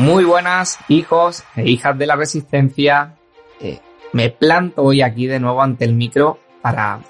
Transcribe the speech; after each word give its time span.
Muy 0.00 0.24
buenas, 0.24 0.78
hijos 0.88 1.44
e 1.54 1.68
hijas 1.68 1.98
de 1.98 2.06
la 2.06 2.16
resistencia. 2.16 3.16
Eh, 3.60 3.80
me 4.14 4.30
planto 4.30 4.82
hoy 4.82 5.02
aquí 5.02 5.26
de 5.26 5.38
nuevo 5.38 5.60
ante 5.60 5.84
el 5.84 5.92
micro 5.92 6.38
para 6.62 7.00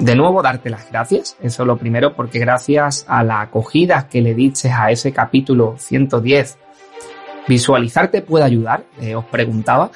de 0.00 0.16
nuevo 0.16 0.42
darte 0.42 0.68
las 0.68 0.90
gracias. 0.90 1.36
Eso 1.40 1.64
lo 1.64 1.76
primero, 1.76 2.16
porque 2.16 2.40
gracias 2.40 3.06
a 3.08 3.22
la 3.22 3.42
acogida 3.42 4.08
que 4.08 4.22
le 4.22 4.34
dices 4.34 4.72
a 4.72 4.90
ese 4.90 5.12
capítulo 5.12 5.76
110, 5.78 6.58
visualizarte 7.46 8.22
puede 8.22 8.44
ayudar, 8.44 8.82
eh, 9.00 9.14
os 9.14 9.24
preguntaba. 9.26 9.92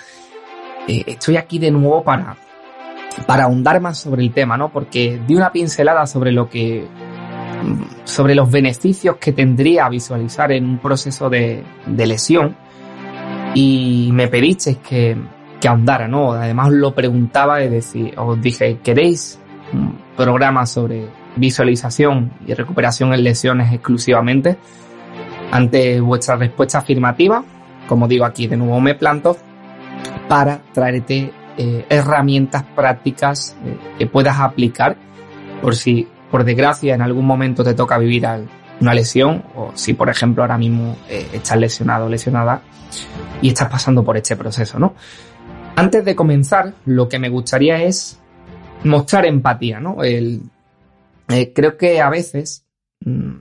Eh, 0.86 1.02
estoy 1.08 1.36
aquí 1.36 1.58
de 1.58 1.72
nuevo 1.72 2.04
para, 2.04 2.36
para 3.26 3.46
ahondar 3.46 3.80
más 3.80 3.98
sobre 3.98 4.22
el 4.22 4.32
tema, 4.32 4.56
¿no? 4.56 4.68
Porque 4.68 5.20
di 5.26 5.34
una 5.34 5.50
pincelada 5.50 6.06
sobre 6.06 6.30
lo 6.30 6.48
que 6.48 6.86
sobre 8.04 8.34
los 8.34 8.50
beneficios 8.50 9.16
que 9.16 9.32
tendría 9.32 9.88
visualizar 9.88 10.52
en 10.52 10.64
un 10.64 10.78
proceso 10.78 11.28
de, 11.28 11.64
lesión 11.96 12.56
y 13.54 14.10
me 14.12 14.28
pedisteis 14.28 14.78
que, 14.78 15.16
que 15.60 15.68
ahondara, 15.68 16.08
¿no? 16.08 16.32
Además 16.32 16.70
lo 16.70 16.94
preguntaba 16.94 17.62
y 17.62 17.68
decir, 17.68 18.14
os 18.16 18.40
dije, 18.40 18.78
¿queréis 18.82 19.38
un 19.72 19.98
programa 20.16 20.66
sobre 20.66 21.08
visualización 21.36 22.32
y 22.46 22.54
recuperación 22.54 23.12
en 23.14 23.24
lesiones 23.24 23.72
exclusivamente? 23.72 24.56
Ante 25.50 26.00
vuestra 26.00 26.36
respuesta 26.36 26.78
afirmativa, 26.78 27.42
como 27.88 28.06
digo 28.06 28.24
aquí 28.24 28.46
de 28.46 28.56
nuevo 28.56 28.80
me 28.80 28.94
planto, 28.94 29.36
para 30.28 30.60
traerte 30.72 31.32
eh, 31.58 31.84
herramientas 31.88 32.62
prácticas 32.74 33.56
eh, 33.64 33.76
que 33.98 34.06
puedas 34.06 34.38
aplicar 34.38 34.96
por 35.60 35.74
si 35.74 36.06
por 36.30 36.44
desgracia 36.44 36.94
en 36.94 37.02
algún 37.02 37.26
momento 37.26 37.64
te 37.64 37.74
toca 37.74 37.98
vivir 37.98 38.26
una 38.80 38.94
lesión 38.94 39.44
o 39.56 39.72
si 39.74 39.94
por 39.94 40.08
ejemplo 40.08 40.42
ahora 40.42 40.58
mismo 40.58 40.96
eh, 41.08 41.28
estás 41.32 41.58
lesionado 41.58 42.06
o 42.06 42.08
lesionada 42.08 42.62
y 43.42 43.48
estás 43.48 43.68
pasando 43.68 44.04
por 44.04 44.16
este 44.16 44.36
proceso, 44.36 44.78
¿no? 44.78 44.94
Antes 45.76 46.04
de 46.04 46.14
comenzar, 46.14 46.74
lo 46.84 47.08
que 47.08 47.18
me 47.18 47.28
gustaría 47.28 47.82
es 47.82 48.18
mostrar 48.84 49.26
empatía, 49.26 49.80
¿no? 49.80 50.02
Eh, 50.02 50.40
creo 51.54 51.76
que 51.76 52.00
a 52.00 52.10
veces 52.10 52.66
mm, 53.00 53.38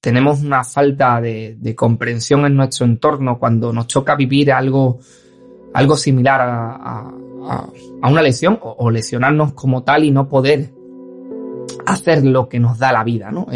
tenemos 0.00 0.42
una 0.42 0.64
falta 0.64 1.20
de, 1.20 1.74
comprensión 1.76 2.44
en 2.44 2.56
nuestro 2.56 2.84
entorno 2.84 3.38
cuando 3.38 3.72
nos 3.72 3.86
toca 3.86 4.16
vivir 4.16 4.52
algo, 4.52 4.98
algo 5.72 5.96
similar 5.96 6.40
a, 6.42 7.10
una 8.02 8.22
lesión 8.22 8.58
o, 8.60 8.90
lesionarnos 8.90 9.52
como 9.54 9.82
tal 9.82 10.04
y 10.04 10.10
no 10.10 10.28
poder 10.28 10.70
hacer 11.92 12.24
lo 12.24 12.48
que 12.48 12.58
nos 12.58 12.78
da 12.78 12.92
la 12.92 13.04
vida, 13.04 13.30
¿no? 13.30 13.46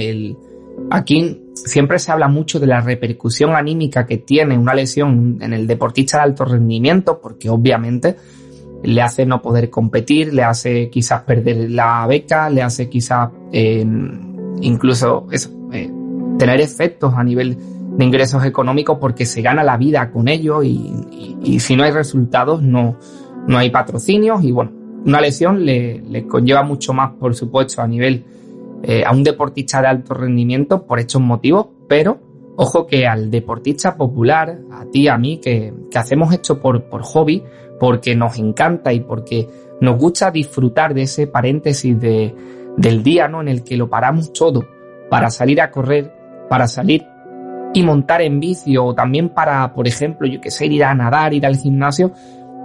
Aquí 0.91 1.43
siempre 1.55 1.99
se 1.99 2.13
habla 2.13 2.29
mucho 2.29 2.61
de 2.61 2.67
la 2.67 2.81
repercusión 2.81 3.55
anímica 3.55 4.07
que 4.07 4.19
tiene 4.19 4.59
una 4.59 4.75
lesión 4.75 5.39
en 5.41 5.53
el 5.53 5.67
deportista 5.67 6.19
de 6.19 6.25
alto 6.25 6.45
rendimiento, 6.45 7.21
porque 7.21 7.49
obviamente 7.49 8.17
le 8.83 9.03
hace 9.03 9.27
no 9.27 9.43
poder 9.43 9.71
competir, 9.71 10.33
le 10.33 10.45
hace 10.45 10.91
quizás 10.91 11.23
perder 11.23 11.71
la 11.71 12.07
beca, 12.07 12.51
le 12.51 12.63
hace 12.63 12.89
quizás 12.89 13.31
incluso 14.61 15.27
eh, 15.73 15.91
tener 16.39 16.61
efectos 16.61 17.15
a 17.17 17.25
nivel 17.25 17.57
de 17.97 18.05
ingresos 18.05 18.45
económicos 18.45 18.99
porque 19.01 19.25
se 19.25 19.43
gana 19.43 19.65
la 19.65 19.77
vida 19.77 20.11
con 20.11 20.29
ello 20.29 20.63
y, 20.63 21.39
y 21.43 21.61
si 21.61 21.77
no 21.77 21.85
hay 21.85 21.93
resultados 21.93 22.63
no, 22.63 22.97
no 23.47 23.59
hay 23.59 23.71
patrocinios 23.71 24.45
y 24.45 24.53
bueno, 24.53 24.73
una 25.06 25.21
lesión 25.21 25.65
le, 25.65 26.27
conlleva 26.27 26.62
mucho 26.65 26.93
más, 26.93 27.12
por 27.12 27.34
supuesto, 27.34 27.81
a 27.81 27.87
nivel 27.87 28.25
eh, 28.83 29.05
a 29.05 29.12
un 29.12 29.22
deportista 29.22 29.81
de 29.81 29.87
alto 29.87 30.15
rendimiento 30.15 30.84
por 30.84 30.99
estos 30.99 31.22
motivos, 31.22 31.69
pero 31.89 32.19
ojo 32.56 32.87
que 32.87 33.06
al 33.06 33.31
deportista 33.31 33.97
popular, 33.97 34.59
a 34.72 34.84
ti, 34.87 35.06
a 35.09 35.16
mí, 35.16 35.39
que, 35.39 35.72
hacemos 35.95 36.33
esto 36.34 36.61
por, 36.61 36.84
por 36.84 37.03
hobby, 37.03 37.43
porque 37.78 38.16
nos 38.16 38.37
encanta 38.39 38.93
y 38.93 39.00
porque 39.00 39.49
nos 39.81 39.97
gusta 39.97 40.31
disfrutar 40.31 40.93
de 40.93 41.03
ese 41.03 41.27
paréntesis 41.28 41.99
de, 42.00 42.34
del 42.77 43.03
día, 43.03 43.28
¿no? 43.28 43.41
En 43.41 43.49
el 43.49 43.62
que 43.62 43.77
lo 43.77 43.89
paramos 43.89 44.33
todo 44.33 44.66
para 45.09 45.31
salir 45.31 45.61
a 45.61 45.71
correr, 45.71 46.12
para 46.49 46.66
salir 46.66 47.05
y 47.75 47.83
montar 47.83 48.22
en 48.22 48.41
bici 48.41 48.77
o 48.77 48.95
también 48.95 49.28
para, 49.28 49.72
por 49.72 49.87
ejemplo, 49.87 50.27
yo 50.27 50.41
que 50.41 50.50
sé, 50.50 50.66
ir 50.66 50.83
a 50.83 50.95
nadar, 50.95 51.33
ir 51.33 51.47
al 51.47 51.56
gimnasio. 51.56 52.12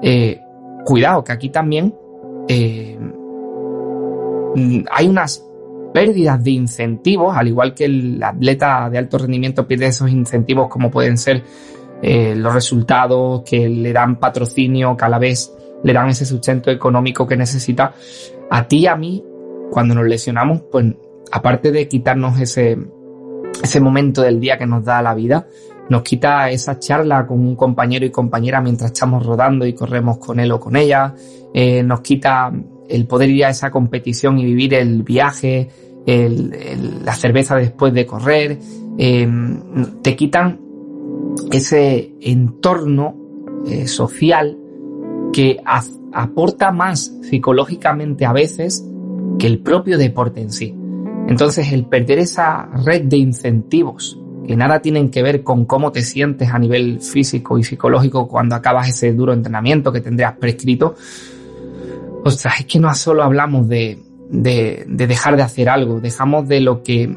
Eh, 0.02 0.42
cuidado, 0.86 1.24
que 1.24 1.34
aquí 1.34 1.50
también 1.50 1.94
eh, 2.54 3.00
hay 4.92 5.08
unas 5.08 5.48
pérdidas 5.94 6.44
de 6.44 6.52
incentivos, 6.52 7.36
al 7.38 7.48
igual 7.48 7.74
que 7.74 7.86
el 7.86 8.22
atleta 8.22 8.90
de 8.90 8.98
alto 8.98 9.18
rendimiento 9.18 9.66
pierde 9.66 9.88
esos 9.88 10.10
incentivos 10.10 10.68
como 10.68 10.92
pueden 10.92 11.18
ser 11.18 11.44
eh, 12.02 12.36
los 12.36 12.54
resultados 12.54 13.44
que 13.46 13.70
le 13.70 13.94
dan 13.94 14.20
patrocinio, 14.20 14.98
que 14.98 15.06
a 15.06 15.10
la 15.10 15.18
vez 15.18 15.54
le 15.84 15.94
dan 15.94 16.10
ese 16.10 16.26
sustento 16.26 16.70
económico 16.72 17.26
que 17.26 17.38
necesita. 17.38 17.94
A 18.50 18.68
ti 18.68 18.80
y 18.80 18.88
a 18.88 18.98
mí, 18.98 19.24
cuando 19.70 19.96
nos 19.96 20.06
lesionamos, 20.06 20.64
pues 20.70 20.86
aparte 21.32 21.72
de 21.72 21.88
quitarnos 21.88 22.38
ese, 22.40 22.78
ese 23.64 23.80
momento 23.80 24.24
del 24.24 24.42
día 24.42 24.58
que 24.58 24.66
nos 24.66 24.84
da 24.84 25.02
la 25.02 25.14
vida, 25.14 25.48
nos 25.90 26.04
quita 26.04 26.50
esa 26.50 26.80
charla 26.80 27.26
con 27.26 27.40
un 27.40 27.56
compañero 27.56 28.06
y 28.06 28.12
compañera 28.12 28.62
mientras 28.62 28.92
estamos 28.92 29.26
rodando 29.26 29.66
y 29.66 29.74
corremos 29.74 30.18
con 30.18 30.40
él 30.40 30.52
o 30.52 30.60
con 30.60 30.76
ella, 30.76 31.14
eh, 31.54 31.84
nos 31.84 32.02
quita 32.02 32.52
el 32.88 33.08
poder 33.08 33.30
ir 33.30 33.46
a 33.46 33.50
esa 33.50 33.72
competición 33.72 34.40
y 34.40 34.46
vivir 34.46 34.74
el 34.74 35.04
viaje, 35.04 35.70
la 36.06 37.14
cerveza 37.14 37.56
después 37.56 37.94
de 37.94 38.06
correr, 38.06 38.58
eh, 38.98 39.30
te 40.02 40.16
quitan 40.16 40.60
ese 41.52 42.14
entorno 42.22 43.16
eh, 43.66 43.88
social 43.88 44.58
que 45.32 45.58
aporta 46.14 46.72
más 46.72 47.14
psicológicamente 47.22 48.26
a 48.26 48.34
veces 48.34 48.86
que 49.40 49.48
el 49.48 49.60
propio 49.60 49.98
deporte 49.98 50.42
en 50.42 50.52
sí. 50.52 50.76
Entonces 51.28 51.72
el 51.72 51.86
perder 51.86 52.20
esa 52.20 52.70
red 52.86 53.04
de 53.04 53.18
incentivos 53.18 54.21
que 54.52 54.58
nada 54.58 54.82
tienen 54.82 55.10
que 55.10 55.24
ver 55.24 55.44
con 55.44 55.64
cómo 55.64 55.94
te 55.94 56.02
sientes 56.02 56.50
a 56.50 56.60
nivel 56.60 57.00
físico 57.00 57.58
y 57.58 57.64
psicológico 57.64 58.28
cuando 58.28 58.54
acabas 58.54 58.90
ese 58.90 59.14
duro 59.14 59.32
entrenamiento 59.32 59.94
que 59.94 60.02
tendrías 60.02 60.34
prescrito, 60.34 60.96
ostras, 62.26 62.60
es 62.60 62.66
que 62.66 62.78
no 62.78 62.94
solo 62.94 63.24
hablamos 63.24 63.70
de, 63.70 63.98
de, 64.30 64.84
dejar 64.90 65.38
de 65.38 65.44
hacer 65.44 65.70
algo, 65.70 66.02
dejamos 66.02 66.50
de 66.50 66.60
lo 66.60 66.84
que, 66.84 67.16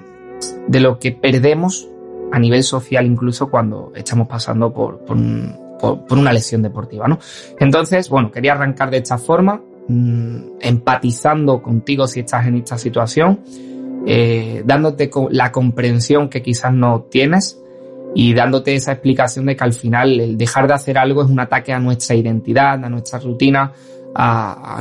de 0.68 0.78
lo 0.78 1.00
que 1.00 1.10
perdemos 1.10 1.88
a 2.30 2.38
nivel 2.38 2.62
social 2.62 3.04
incluso 3.04 3.50
cuando 3.50 3.90
estamos 3.96 4.28
pasando 4.28 4.72
por, 4.72 5.00
una 6.10 6.32
lesión 6.32 6.62
deportiva, 6.62 7.08
¿no? 7.08 7.18
Entonces, 7.58 8.08
bueno, 8.08 8.30
quería 8.30 8.52
arrancar 8.52 8.92
de 8.92 8.98
esta 8.98 9.18
forma, 9.18 9.60
mm, 9.88 10.38
empatizando 10.60 11.60
contigo 11.60 12.06
si 12.06 12.20
estás 12.20 12.46
en 12.46 12.54
esta 12.54 12.78
situación, 12.78 13.40
eh, 14.06 14.62
dándote 14.64 15.10
la 15.30 15.52
comprensión 15.52 16.28
que 16.28 16.42
quizás 16.42 16.72
no 16.72 17.02
tienes 17.10 17.60
y 18.14 18.32
dándote 18.32 18.74
esa 18.74 18.92
explicación 18.92 19.46
de 19.46 19.56
que 19.56 19.64
al 19.64 19.72
final 19.72 20.20
el 20.20 20.38
dejar 20.38 20.68
de 20.68 20.74
hacer 20.74 20.98
algo 20.98 21.22
es 21.22 21.30
un 21.30 21.40
ataque 21.40 21.72
a 21.72 21.78
nuestra 21.78 22.14
identidad, 22.14 22.84
a 22.84 22.88
nuestra 22.88 23.18
rutina, 23.18 23.72
a, 24.14 24.80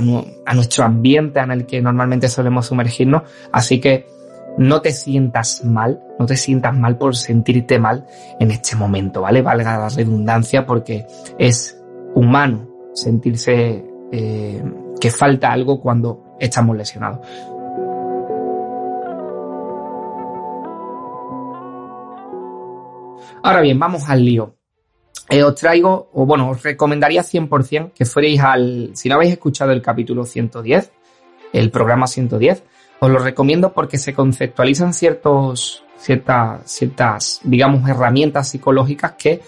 nuestro 0.53 0.83
ambiente 0.83 1.39
en 1.39 1.51
el 1.51 1.65
que 1.65 1.81
normalmente 1.81 2.29
solemos 2.29 2.67
sumergirnos. 2.67 3.23
Así 3.51 3.79
que 3.79 4.05
no 4.57 4.81
te 4.81 4.91
sientas 4.91 5.65
mal, 5.65 5.99
no 6.19 6.25
te 6.27 6.37
sientas 6.37 6.77
mal 6.77 6.97
por 6.97 7.15
sentirte 7.15 7.79
mal 7.79 8.05
en 8.39 8.51
este 8.51 8.75
momento, 8.75 9.21
¿vale? 9.21 9.41
Valga 9.41 9.79
la 9.79 9.89
redundancia 9.89 10.65
porque 10.65 11.07
es 11.39 11.81
humano 12.13 12.67
sentirse 12.93 13.83
eh, 14.11 14.63
que 14.99 15.09
falta 15.09 15.51
algo 15.51 15.81
cuando 15.81 16.35
estamos 16.39 16.77
lesionados. 16.77 17.25
Ahora 23.43 23.59
bien, 23.59 23.77
vamos 23.77 24.03
al 24.07 24.23
lío. 24.23 24.55
Eh, 25.29 25.43
os 25.43 25.55
traigo, 25.55 26.09
o 26.13 26.25
bueno, 26.25 26.49
os 26.49 26.63
recomendaría 26.63 27.23
100% 27.23 27.91
que 27.91 28.05
fuerais 28.05 28.39
al, 28.39 28.91
si 28.93 29.09
no 29.09 29.15
habéis 29.15 29.33
escuchado 29.33 29.71
el 29.71 29.81
capítulo 29.81 30.23
110, 30.25 30.91
el 31.51 31.69
programa 31.69 32.07
110, 32.07 32.63
os 32.99 33.11
lo 33.11 33.19
recomiendo 33.19 33.73
porque 33.73 33.97
se 33.97 34.13
conceptualizan 34.13 34.93
ciertas, 34.93 35.83
ciertas, 35.97 37.41
digamos, 37.43 37.89
herramientas 37.89 38.47
psicológicas 38.47 39.13
que 39.17 39.41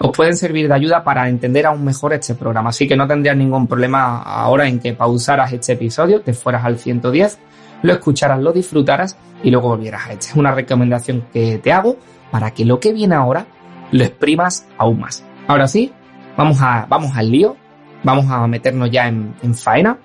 os 0.00 0.14
pueden 0.14 0.36
servir 0.36 0.68
de 0.68 0.74
ayuda 0.74 1.02
para 1.02 1.26
entender 1.26 1.64
aún 1.64 1.82
mejor 1.82 2.12
este 2.12 2.34
programa. 2.34 2.70
Así 2.70 2.86
que 2.86 2.96
no 2.96 3.08
tendrías 3.08 3.38
ningún 3.38 3.66
problema 3.66 4.22
ahora 4.22 4.68
en 4.68 4.80
que 4.80 4.92
pausaras 4.92 5.50
este 5.50 5.72
episodio, 5.72 6.20
te 6.20 6.34
fueras 6.34 6.66
al 6.66 6.78
110, 6.78 7.38
lo 7.82 7.92
escucharas, 7.94 8.38
lo 8.40 8.52
disfrutaras 8.52 9.16
y 9.42 9.50
luego 9.50 9.68
volvieras 9.68 10.08
a 10.08 10.12
este. 10.12 10.26
Es 10.26 10.36
una 10.36 10.52
recomendación 10.52 11.24
que 11.32 11.58
te 11.58 11.72
hago 11.72 11.96
para 12.30 12.52
que 12.52 12.64
lo 12.64 12.80
que 12.80 12.92
viene 12.92 13.14
ahora 13.14 13.46
lo 13.90 14.04
exprimas 14.04 14.66
aún 14.78 15.00
más. 15.00 15.24
Ahora 15.46 15.66
sí, 15.66 15.92
vamos, 16.36 16.58
a, 16.60 16.86
vamos 16.88 17.16
al 17.16 17.30
lío, 17.30 17.56
vamos 18.04 18.26
a 18.30 18.46
meternos 18.46 18.90
ya 18.90 19.08
en, 19.08 19.34
en 19.42 19.54
faena 19.54 19.98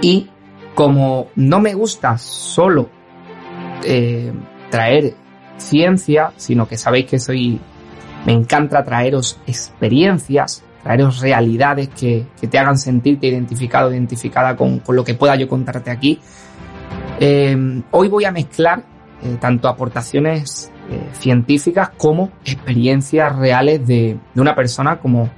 y 0.00 0.28
como 0.74 1.28
no 1.36 1.60
me 1.60 1.74
gusta 1.74 2.16
solo 2.18 2.88
eh, 3.84 4.32
traer 4.70 5.14
ciencia, 5.56 6.32
sino 6.36 6.66
que 6.66 6.76
sabéis 6.76 7.06
que 7.06 7.18
soy, 7.18 7.60
me 8.26 8.32
encanta 8.32 8.84
traeros 8.84 9.38
experiencias, 9.46 10.64
traeros 10.82 11.20
realidades 11.20 11.88
que, 11.88 12.26
te 12.50 12.58
hagan 12.58 12.78
sentirte 12.78 13.26
identificado, 13.26 13.92
identificada 13.92 14.56
con, 14.56 14.82
lo 14.88 15.04
que 15.04 15.14
pueda 15.14 15.36
yo 15.36 15.46
contarte 15.46 15.90
aquí. 15.90 16.18
Eh, 17.20 17.82
hoy 17.90 18.08
voy 18.08 18.24
a 18.24 18.32
mezclar 18.32 18.82
eh, 19.22 19.36
tanto 19.38 19.68
aportaciones 19.68 20.71
científicas 21.12 21.90
como 21.96 22.30
experiencias 22.44 23.34
reales 23.36 23.86
de, 23.86 24.18
una 24.34 24.54
persona 24.54 24.98
como 24.98 25.30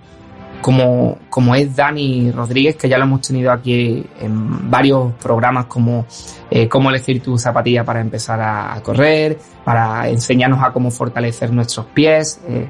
como, 0.64 1.19
como 1.29 1.55
es 1.55 1.76
Dani 1.76 2.32
Rodríguez, 2.32 2.76
que 2.76 2.88
ya 2.88 2.96
lo 2.96 3.05
hemos 3.05 3.20
tenido 3.20 3.52
aquí 3.52 4.02
en 4.19 4.70
varios 4.70 5.12
programas 5.23 5.67
como 5.67 6.06
eh, 6.50 6.69
cómo 6.69 6.88
elegir 6.88 7.23
tu 7.23 7.37
zapatilla 7.37 7.85
para 7.85 8.00
empezar 8.00 8.41
a, 8.41 8.81
correr, 8.82 9.38
para 9.62 10.08
enseñarnos 10.08 10.62
a 10.62 10.73
cómo 10.73 10.91
fortalecer 10.91 11.52
nuestros 11.52 11.85
pies. 11.93 12.40
Eh, 12.49 12.67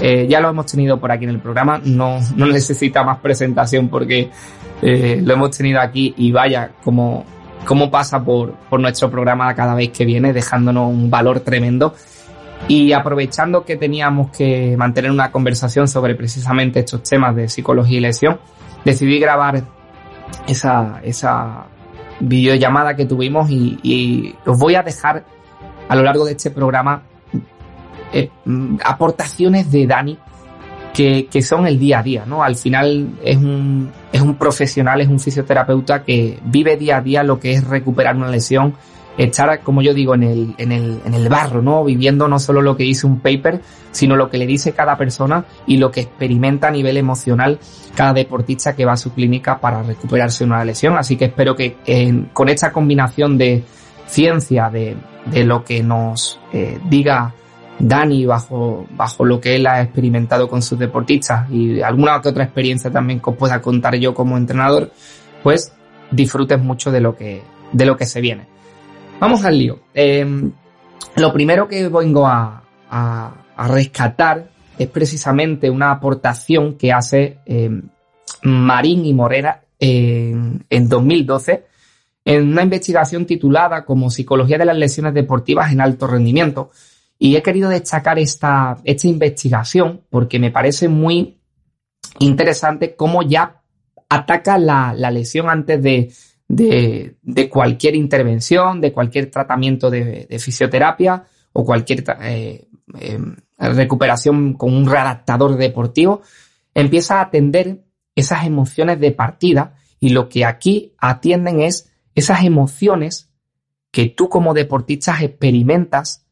eh, 0.00 0.26
ya 0.28 0.40
lo 0.40 0.50
hemos 0.50 0.66
tenido 0.66 0.98
por 0.98 1.12
aquí 1.12 1.26
en 1.26 1.30
el 1.30 1.38
programa, 1.38 1.80
no, 1.84 2.18
no 2.34 2.46
necesita 2.46 3.04
más 3.04 3.20
presentación 3.20 3.88
porque 3.88 4.30
lo 4.82 5.32
hemos 5.32 5.56
tenido 5.56 5.80
aquí 5.80 6.14
y 6.16 6.32
vaya, 6.32 6.72
como, 6.82 7.24
como 7.64 7.90
pasa 7.90 8.22
por, 8.24 8.52
por 8.70 8.80
nuestro 8.80 9.10
programa 9.10 9.54
cada 9.54 9.74
vez 9.74 9.90
que 9.90 10.04
viene, 10.04 10.32
dejándonos 10.32 10.90
un 10.90 11.10
valor 11.10 11.40
tremendo. 11.40 11.94
Y 12.66 12.92
aprovechando 12.92 13.64
que 13.64 13.76
teníamos 13.76 14.30
que 14.30 14.76
mantener 14.76 15.10
una 15.10 15.30
conversación 15.30 15.86
sobre 15.86 16.14
precisamente 16.16 16.80
estos 16.80 17.02
temas 17.02 17.36
de 17.36 17.48
psicología 17.48 17.98
y 17.98 18.00
lesión, 18.00 18.40
decidí 18.84 19.20
grabar 19.20 19.62
esa, 20.46 21.00
esa 21.04 21.66
videollamada 22.20 22.96
que 22.96 23.06
tuvimos 23.06 23.48
y, 23.50 24.34
os 24.44 24.58
voy 24.58 24.74
a 24.74 24.82
dejar 24.82 25.24
a 25.88 25.96
lo 25.96 26.02
largo 26.02 26.24
de 26.24 26.32
este 26.32 26.50
programa 26.50 27.02
eh, 28.12 28.30
mm, 28.44 28.78
aportaciones 28.84 29.70
de 29.70 29.86
Dani 29.86 30.18
que, 30.98 31.26
que, 31.26 31.42
son 31.42 31.64
el 31.68 31.78
día 31.78 32.00
a 32.00 32.02
día, 32.02 32.24
¿no? 32.26 32.42
Al 32.42 32.56
final 32.56 33.20
es 33.22 33.36
un, 33.36 33.92
es 34.10 34.20
un 34.20 34.34
profesional, 34.34 35.00
es 35.00 35.06
un 35.06 35.20
fisioterapeuta 35.20 36.02
que 36.02 36.40
vive 36.42 36.76
día 36.76 36.96
a 36.96 37.00
día 37.00 37.22
lo 37.22 37.38
que 37.38 37.52
es 37.52 37.62
recuperar 37.62 38.16
una 38.16 38.28
lesión, 38.28 38.74
estar, 39.16 39.60
como 39.60 39.80
yo 39.80 39.94
digo, 39.94 40.16
en 40.16 40.24
el, 40.24 40.54
en 40.58 40.72
el, 40.72 41.00
en 41.04 41.14
el 41.14 41.28
barro, 41.28 41.62
¿no? 41.62 41.84
Viviendo 41.84 42.26
no 42.26 42.40
solo 42.40 42.62
lo 42.62 42.76
que 42.76 42.82
dice 42.82 43.06
un 43.06 43.20
paper, 43.20 43.60
sino 43.92 44.16
lo 44.16 44.28
que 44.28 44.38
le 44.38 44.46
dice 44.46 44.72
cada 44.72 44.98
persona 44.98 45.44
y 45.68 45.76
lo 45.76 45.92
que 45.92 46.00
experimenta 46.00 46.66
a 46.66 46.72
nivel 46.72 46.96
emocional 46.96 47.60
cada 47.94 48.12
deportista 48.12 48.74
que 48.74 48.84
va 48.84 48.94
a 48.94 48.96
su 48.96 49.12
clínica 49.12 49.60
para 49.60 49.84
recuperarse 49.84 50.42
de 50.42 50.50
una 50.50 50.64
lesión. 50.64 50.98
Así 50.98 51.16
que 51.16 51.26
espero 51.26 51.54
que 51.54 51.76
con 52.32 52.48
esta 52.48 52.72
combinación 52.72 53.38
de 53.38 53.62
ciencia, 54.08 54.68
de, 54.68 54.96
de 55.26 55.44
lo 55.44 55.62
que 55.62 55.80
nos 55.80 56.40
eh, 56.52 56.80
diga 56.90 57.34
Dani 57.78 58.26
bajo, 58.26 58.86
bajo 58.90 59.24
lo 59.24 59.40
que 59.40 59.56
él 59.56 59.66
ha 59.66 59.82
experimentado 59.82 60.48
con 60.48 60.62
sus 60.62 60.78
deportistas 60.78 61.50
y 61.50 61.80
alguna 61.80 62.20
que 62.20 62.28
otra 62.28 62.44
experiencia 62.44 62.90
también 62.90 63.20
que 63.20 63.30
os 63.30 63.36
pueda 63.36 63.60
contar 63.60 63.94
yo 63.96 64.14
como 64.14 64.36
entrenador, 64.36 64.90
pues 65.42 65.72
disfrutes 66.10 66.60
mucho 66.60 66.90
de 66.90 67.00
lo 67.00 67.16
que, 67.16 67.42
de 67.72 67.86
lo 67.86 67.96
que 67.96 68.06
se 68.06 68.20
viene. 68.20 68.46
Vamos 69.20 69.44
al 69.44 69.58
lío. 69.58 69.80
Em, 69.94 70.52
lo 71.16 71.32
primero 71.32 71.68
que 71.68 71.88
vengo 71.88 72.26
a, 72.26 72.62
rescatar 73.58 74.48
es 74.78 74.88
precisamente 74.88 75.68
una 75.68 75.90
aportación 75.90 76.74
que 76.74 76.92
hace 76.92 77.40
em, 77.44 77.82
Marín 78.44 79.04
y 79.04 79.12
Morera 79.12 79.62
en, 79.78 80.88
2012 80.88 81.64
en 82.24 82.48
una 82.48 82.62
investigación 82.62 83.26
titulada 83.26 83.84
como 83.84 84.10
Psicología 84.10 84.58
de 84.58 84.64
las 84.64 84.76
lesiones 84.76 85.12
deportivas 85.14 85.72
en 85.72 85.80
alto 85.80 86.06
rendimiento. 86.06 86.70
Y 87.18 87.36
he 87.36 87.42
querido 87.42 87.68
destacar 87.68 88.18
esta, 88.18 88.78
esta 88.84 89.08
investigación 89.08 90.02
porque 90.08 90.38
me 90.38 90.50
parece 90.50 90.88
muy 90.88 91.40
interesante 92.20 92.94
cómo 92.94 93.22
ya 93.22 93.62
ataca 94.08 94.56
la 94.58 95.10
lesión 95.10 95.50
antes 95.50 95.82
de, 95.82 96.12
de, 96.48 97.48
cualquier 97.48 97.94
intervención, 97.94 98.80
de 98.80 98.92
cualquier 98.92 99.30
tratamiento 99.30 99.90
de, 99.90 100.26
fisioterapia 100.40 101.24
o 101.52 101.64
cualquier 101.64 102.04
eh, 102.22 102.66
em, 102.98 103.36
recuperación 103.58 104.54
con 104.54 104.74
un 104.74 104.88
readaptador 104.88 105.56
deportivo, 105.56 106.22
empieza 106.74 107.18
a 107.18 107.22
atender 107.22 107.84
esas 108.14 108.46
emociones 108.46 108.98
de 108.98 109.12
partida 109.12 109.74
y 110.00 110.10
lo 110.10 110.28
que 110.28 110.44
aquí 110.44 110.94
atienden 110.98 111.60
es 111.60 111.92
esas 112.14 112.44
emociones 112.44 113.30
que 113.90 114.06
tú 114.06 114.28
como 114.28 114.54
deportista 114.54 115.16
experimentas 115.20 116.26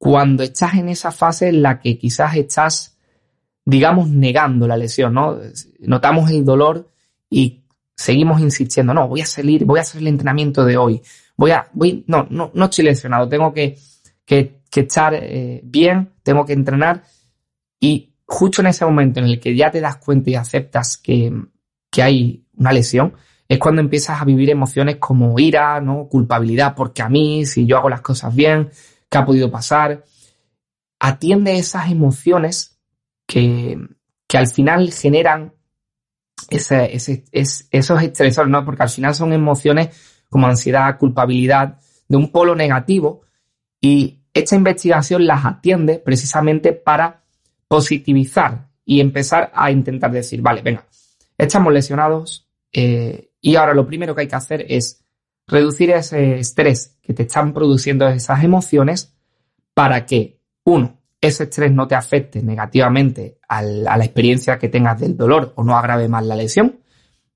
cuando 0.00 0.42
estás 0.42 0.76
en 0.76 0.88
esa 0.88 1.12
fase 1.12 1.50
en 1.50 1.60
la 1.60 1.78
que 1.78 1.98
quizás 1.98 2.34
estás, 2.34 2.96
digamos, 3.66 4.08
negando 4.08 4.66
la 4.66 4.78
lesión, 4.78 5.12
¿no? 5.12 5.38
Notamos 5.80 6.30
el 6.30 6.42
dolor 6.42 6.90
y 7.28 7.64
seguimos 7.94 8.40
insistiendo, 8.40 8.94
no, 8.94 9.08
voy 9.08 9.20
a 9.20 9.26
salir, 9.26 9.66
voy 9.66 9.78
a 9.78 9.82
hacer 9.82 10.00
el 10.00 10.06
entrenamiento 10.06 10.64
de 10.64 10.78
hoy, 10.78 11.02
voy 11.36 11.50
a, 11.50 11.68
voy, 11.74 12.02
no, 12.06 12.26
no, 12.30 12.50
no 12.54 12.64
estoy 12.64 12.86
lesionado, 12.86 13.28
tengo 13.28 13.52
que, 13.52 13.76
que, 14.24 14.62
que 14.70 14.80
estar 14.80 15.12
eh, 15.12 15.60
bien, 15.64 16.14
tengo 16.22 16.46
que 16.46 16.54
entrenar 16.54 17.02
y 17.78 18.14
justo 18.24 18.62
en 18.62 18.68
ese 18.68 18.86
momento 18.86 19.20
en 19.20 19.26
el 19.26 19.38
que 19.38 19.54
ya 19.54 19.70
te 19.70 19.82
das 19.82 19.98
cuenta 19.98 20.30
y 20.30 20.34
aceptas 20.34 20.96
que, 20.96 21.30
que 21.90 22.02
hay 22.02 22.46
una 22.56 22.72
lesión, 22.72 23.12
es 23.46 23.58
cuando 23.58 23.82
empiezas 23.82 24.18
a 24.18 24.24
vivir 24.24 24.48
emociones 24.48 24.96
como 24.96 25.38
ira, 25.38 25.78
¿no? 25.82 26.08
Culpabilidad, 26.08 26.74
porque 26.74 27.02
a 27.02 27.10
mí, 27.10 27.44
si 27.44 27.66
yo 27.66 27.76
hago 27.76 27.90
las 27.90 28.00
cosas 28.00 28.34
bien, 28.34 28.70
¿qué 29.10 29.18
ha 29.18 29.26
podido 29.26 29.50
pasar? 29.50 30.04
Atiende 30.98 31.58
esas 31.58 31.90
emociones 31.90 32.78
que, 33.26 33.78
que 34.26 34.38
al 34.38 34.46
final 34.48 34.92
generan 34.92 35.54
esos 36.48 38.02
estresores, 38.02 38.50
¿no? 38.50 38.64
Porque 38.64 38.82
al 38.82 38.88
final 38.88 39.14
son 39.14 39.32
emociones 39.32 40.22
como 40.28 40.46
ansiedad, 40.46 40.98
culpabilidad, 40.98 41.78
de 42.08 42.16
un 42.16 42.32
polo 42.32 42.56
negativo 42.56 43.22
y 43.80 44.20
esta 44.34 44.56
investigación 44.56 45.26
las 45.26 45.44
atiende 45.44 45.98
precisamente 45.98 46.72
para 46.72 47.22
positivizar 47.68 48.68
y 48.84 49.00
empezar 49.00 49.50
a 49.54 49.70
intentar 49.70 50.10
decir, 50.10 50.42
vale, 50.42 50.62
venga, 50.62 50.86
estamos 51.38 51.72
lesionados 51.72 52.48
eh, 52.72 53.30
y 53.40 53.56
ahora 53.56 53.74
lo 53.74 53.86
primero 53.86 54.14
que 54.14 54.22
hay 54.22 54.28
que 54.28 54.36
hacer 54.36 54.66
es 54.68 54.99
reducir 55.50 55.90
ese 55.90 56.38
estrés 56.38 56.96
que 57.02 57.12
te 57.12 57.24
están 57.24 57.52
produciendo 57.52 58.08
esas 58.08 58.42
emociones 58.44 59.14
para 59.74 60.06
que, 60.06 60.40
uno, 60.64 60.98
ese 61.20 61.44
estrés 61.44 61.72
no 61.72 61.86
te 61.86 61.94
afecte 61.94 62.42
negativamente 62.42 63.38
a 63.48 63.62
la 63.62 63.96
experiencia 64.04 64.58
que 64.58 64.68
tengas 64.68 65.00
del 65.00 65.16
dolor 65.16 65.52
o 65.56 65.64
no 65.64 65.76
agrave 65.76 66.08
más 66.08 66.24
la 66.24 66.36
lesión. 66.36 66.80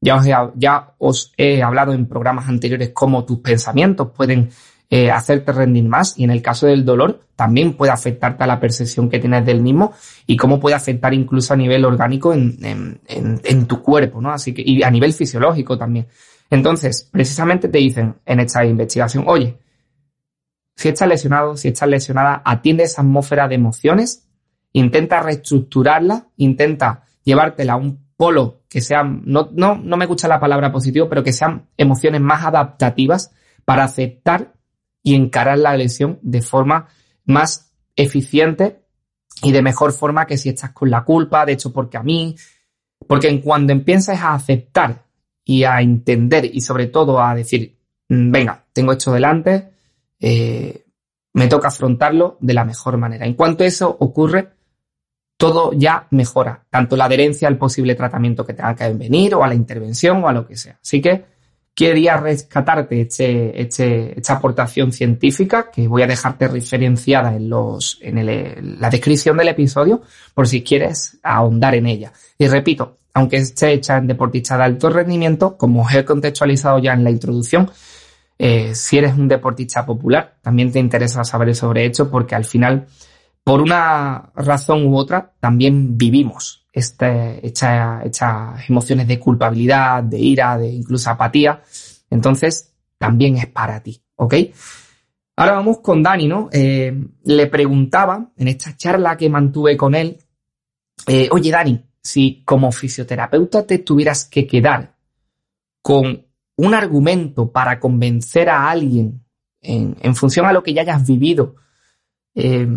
Ya 0.01 0.17
os 0.17 0.27
he, 0.27 0.35
ya 0.57 0.95
os 0.99 1.33
he 1.37 1.63
hablado 1.63 1.93
en 1.93 2.07
programas 2.07 2.49
anteriores 2.49 2.91
cómo 2.95 3.25
tus 3.25 3.39
pensamientos 3.39 4.11
pueden 4.15 4.51
eh, 4.91 5.11
hacerte 5.11 5.53
rendir 5.53 5.85
más 5.85 6.19
y 6.19 6.25
en 6.25 6.31
el 6.31 6.43
caso 6.43 6.67
del 6.67 6.85
dolor 6.85 7.27
también 7.37 7.75
puede 7.75 7.93
afectarte 7.93 8.45
a 8.45 8.47
la 8.47 8.61
percepción 8.61 9.09
que 9.09 9.19
tienes 9.19 9.45
del 9.45 9.61
mismo 9.61 9.93
y 10.27 10.37
cómo 10.37 10.61
puede 10.61 10.77
afectar 10.77 11.13
incluso 11.15 11.55
a 11.55 11.57
nivel 11.57 11.85
orgánico 11.85 12.33
en, 12.33 13.01
en 13.09 13.67
tu 13.67 13.83
cuerpo, 13.83 14.21
¿no? 14.21 14.31
Así 14.31 14.55
que, 14.55 14.63
y 14.65 14.83
a 14.83 14.91
nivel 14.91 15.13
fisiológico 15.13 15.77
también. 15.77 16.07
Entonces, 16.55 17.09
precisamente 17.11 17.69
te 17.69 17.79
dicen 17.79 18.15
en 18.25 18.39
esta 18.39 18.65
investigación, 18.65 19.25
oye, 19.27 19.59
si 20.77 20.89
estás 20.89 21.09
lesionado, 21.09 21.57
si 21.57 21.67
estás 21.67 21.89
lesionada, 21.89 22.43
atiende 22.45 22.85
esa 22.85 23.03
atmósfera 23.03 23.49
de 23.49 23.57
emociones, 23.57 24.29
intenta 24.73 25.21
reestructurarla, 25.21 26.29
intenta 26.37 27.07
llevártela 27.25 27.73
a 27.73 27.77
un 27.77 28.07
polo 28.17 28.63
que 28.69 28.81
sean, 28.81 29.23
no, 29.25 29.49
no, 29.53 29.75
no 29.75 29.97
me 29.97 30.07
gusta 30.07 30.29
la 30.29 30.39
palabra 30.39 30.71
positivo, 30.71 31.09
pero 31.09 31.25
que 31.25 31.33
sean 31.33 31.71
emociones 31.77 32.21
más 32.21 32.45
adaptativas 32.45 33.33
para 33.65 33.83
aceptar 33.83 34.55
y 35.03 35.17
encarar 35.17 35.59
la 35.59 35.77
lesión 35.77 36.21
de 36.23 36.41
forma 36.41 36.87
más 37.25 37.73
eficiente 37.97 38.85
y 39.43 39.51
de 39.51 39.61
mejor 39.61 39.93
forma 39.93 40.25
que 40.25 40.39
si 40.39 40.51
estás 40.51 40.71
con 40.71 40.89
la 40.89 41.03
culpa, 41.03 41.45
de 41.45 41.55
hecho, 41.55 41.73
porque 41.73 41.97
a 41.97 42.05
mí, 42.05 42.37
porque 43.09 43.29
en 43.29 43.41
cuando 43.41 43.73
empiezas 43.73 44.21
a 44.21 44.35
aceptar 44.35 45.04
y 45.45 45.65
a 45.65 45.81
entender 45.81 46.51
y 46.53 46.61
sobre 46.61 46.87
todo 46.87 47.21
a 47.21 47.35
decir, 47.35 47.77
mm, 48.09 48.31
venga, 48.31 48.65
tengo 48.73 48.93
esto 48.93 49.13
delante, 49.13 49.71
eh, 50.21 50.85
me 51.35 51.49
toca 51.49 51.69
afrontarlo 51.69 52.39
de 52.41 52.55
la 52.55 52.65
mejor 52.65 52.97
manera. 52.97 53.27
En 53.27 53.35
cuanto 53.35 53.65
eso 53.65 53.95
ocurre, 54.01 54.51
todo 55.37 55.73
ya 55.73 56.07
mejora, 56.11 56.65
tanto 56.71 56.97
la 56.97 57.07
adherencia 57.07 57.49
al 57.49 57.59
posible 57.59 57.95
tratamiento 57.95 58.47
que 58.47 58.55
tenga 58.55 58.75
que 58.75 58.89
venir 58.95 59.35
o 59.35 59.45
a 59.45 59.49
la 59.49 59.55
intervención 59.55 60.23
o 60.23 60.29
a 60.29 60.33
lo 60.33 60.47
que 60.47 60.57
sea. 60.57 60.79
Así 60.81 61.01
que 61.01 61.25
quería 61.75 62.17
rescatarte 62.17 63.01
este, 63.01 63.61
este, 63.61 64.19
esta 64.19 64.35
aportación 64.35 64.93
científica 64.93 65.71
que 65.73 65.89
voy 65.89 66.03
a 66.03 66.07
dejarte 66.07 66.47
referenciada 66.47 67.35
en, 67.35 67.51
los, 67.51 67.99
en 68.01 68.81
la 68.81 68.91
descripción 68.91 69.37
del 69.37 69.49
episodio 69.49 70.03
por 70.35 70.47
si 70.47 70.63
quieres 70.63 71.19
ahondar 71.25 71.75
en 71.75 71.87
ella. 71.87 72.13
Y 72.39 72.47
repito, 72.47 72.99
aunque 73.15 73.37
esté 73.37 73.73
hecha 73.73 73.97
en 73.97 74.09
deportista 74.09 74.57
de 74.57 74.65
alto 74.65 74.91
rendimiento, 74.91 75.57
como 75.57 75.83
os 75.83 75.95
he 75.95 76.05
contextualizado 76.05 76.81
ya 76.81 76.93
en 76.93 77.05
la 77.05 77.11
introducción, 77.11 77.71
eh, 78.37 78.75
si 78.75 78.99
eres 78.99 79.15
un 79.15 79.29
deportista 79.29 79.87
popular, 79.87 80.37
también 80.43 80.73
te 80.73 80.81
interesa 80.81 81.23
saber 81.23 81.55
sobre 81.55 81.87
esto 81.87 82.11
porque 82.11 82.35
al 82.35 82.45
final, 82.45 82.87
por 83.45 83.61
una 83.61 84.33
razón 84.35 84.87
u 84.87 84.97
otra, 84.97 85.33
también 85.39 85.97
vivimos 85.97 86.67
estas 86.73 87.39
emociones 88.69 89.07
de 89.07 89.21
culpabilidad, 89.21 90.03
de 90.03 90.19
ira, 90.19 90.59
de 90.59 90.69
incluso 90.69 91.09
apatía. 91.09 91.63
Entonces, 92.11 92.75
también 92.99 93.37
es 93.37 93.47
para 93.47 93.81
ti, 93.81 94.03
¿ok? 94.17 94.35
Ahora 95.37 95.53
vamos 95.53 95.79
con 95.79 96.03
Dani, 96.03 96.27
¿no? 96.27 96.49
Eh, 96.53 96.93
le 97.25 97.47
preguntaba 97.47 98.33
en 98.37 98.49
esta 98.49 98.77
charla 98.77 99.17
que 99.17 99.31
mantuve 99.31 99.77
con 99.77 99.95
él, 99.95 100.19
eh, 101.07 101.29
oye 101.31 101.51
Dani, 101.51 101.85
si 102.05 102.43
como 102.45 102.71
fisioterapeuta 102.71 103.67
te 103.67 103.79
tuvieras 103.79 104.27
que 104.27 104.47
quedar 104.47 104.95
con 105.83 106.27
un 106.57 106.75
argumento 106.75 107.51
para 107.51 107.81
convencer 107.81 108.49
a 108.51 108.71
alguien 108.71 109.25
en, 109.61 110.15
función 110.15 110.45
a 110.47 110.53
lo 110.53 110.63
que 110.63 110.75
ya 110.75 110.83
hayas 110.83 111.07
vivido 111.07 111.57
eh, 112.35 112.69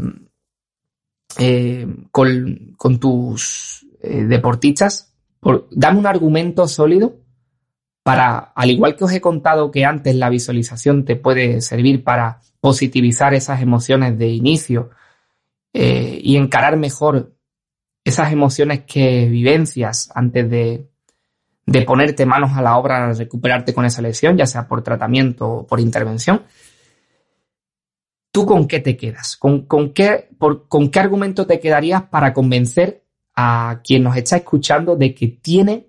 con, 2.10 2.74
con, 2.78 3.00
tus 3.00 3.86
eh, 4.02 4.24
deportistas, 4.24 5.14
por, 5.40 5.68
dame 5.72 6.00
un 6.00 6.08
argumento 6.08 6.68
sólido 6.68 7.18
para, 8.04 8.38
al 8.38 8.72
igual 8.72 8.96
que 8.96 9.04
os 9.04 9.12
he 9.12 9.20
contado 9.20 9.70
que 9.70 9.84
antes 9.84 10.16
la 10.16 10.30
visualización 10.30 11.04
te 11.04 11.18
puede 11.18 11.60
servir 11.60 12.06
para 12.06 12.40
positivizar 12.62 13.34
esas 13.34 13.62
emociones 13.62 14.18
de 14.18 14.30
inicio 14.30 14.92
eh, 15.74 16.18
y 16.24 16.38
encarar 16.38 16.78
mejor 16.78 17.37
esas 18.08 18.32
emociones 18.32 18.84
que 18.86 19.28
vivencias 19.28 20.10
antes 20.16 20.50
de, 20.50 20.88
de 21.66 21.82
ponerte 21.82 22.26
manos 22.26 22.52
a 22.56 22.62
la 22.62 22.78
obra 22.78 23.12
recuperarte 23.12 23.74
con 23.74 23.84
esa 23.84 24.02
lesión, 24.02 24.38
ya 24.38 24.46
sea 24.46 24.66
por 24.66 24.82
tratamiento 24.82 25.50
o 25.50 25.68
por 25.68 25.82
intervención. 25.82 26.44
¿Tú 28.32 28.46
con 28.46 28.66
qué 28.66 28.80
te 28.80 28.96
quedas? 28.96 29.36
¿Con, 29.36 29.66
con 29.66 29.92
qué, 29.94 30.30
¿Con 30.70 30.90
qué 30.90 31.00
argumento 31.02 31.46
te 31.46 31.60
quedarías 31.60 32.04
para 32.04 32.32
convencer 32.32 33.04
a 33.36 33.82
quien 33.84 34.04
nos 34.04 34.16
está 34.16 34.38
escuchando 34.38 34.96
de 34.96 35.14
que 35.14 35.28
tiene 35.28 35.88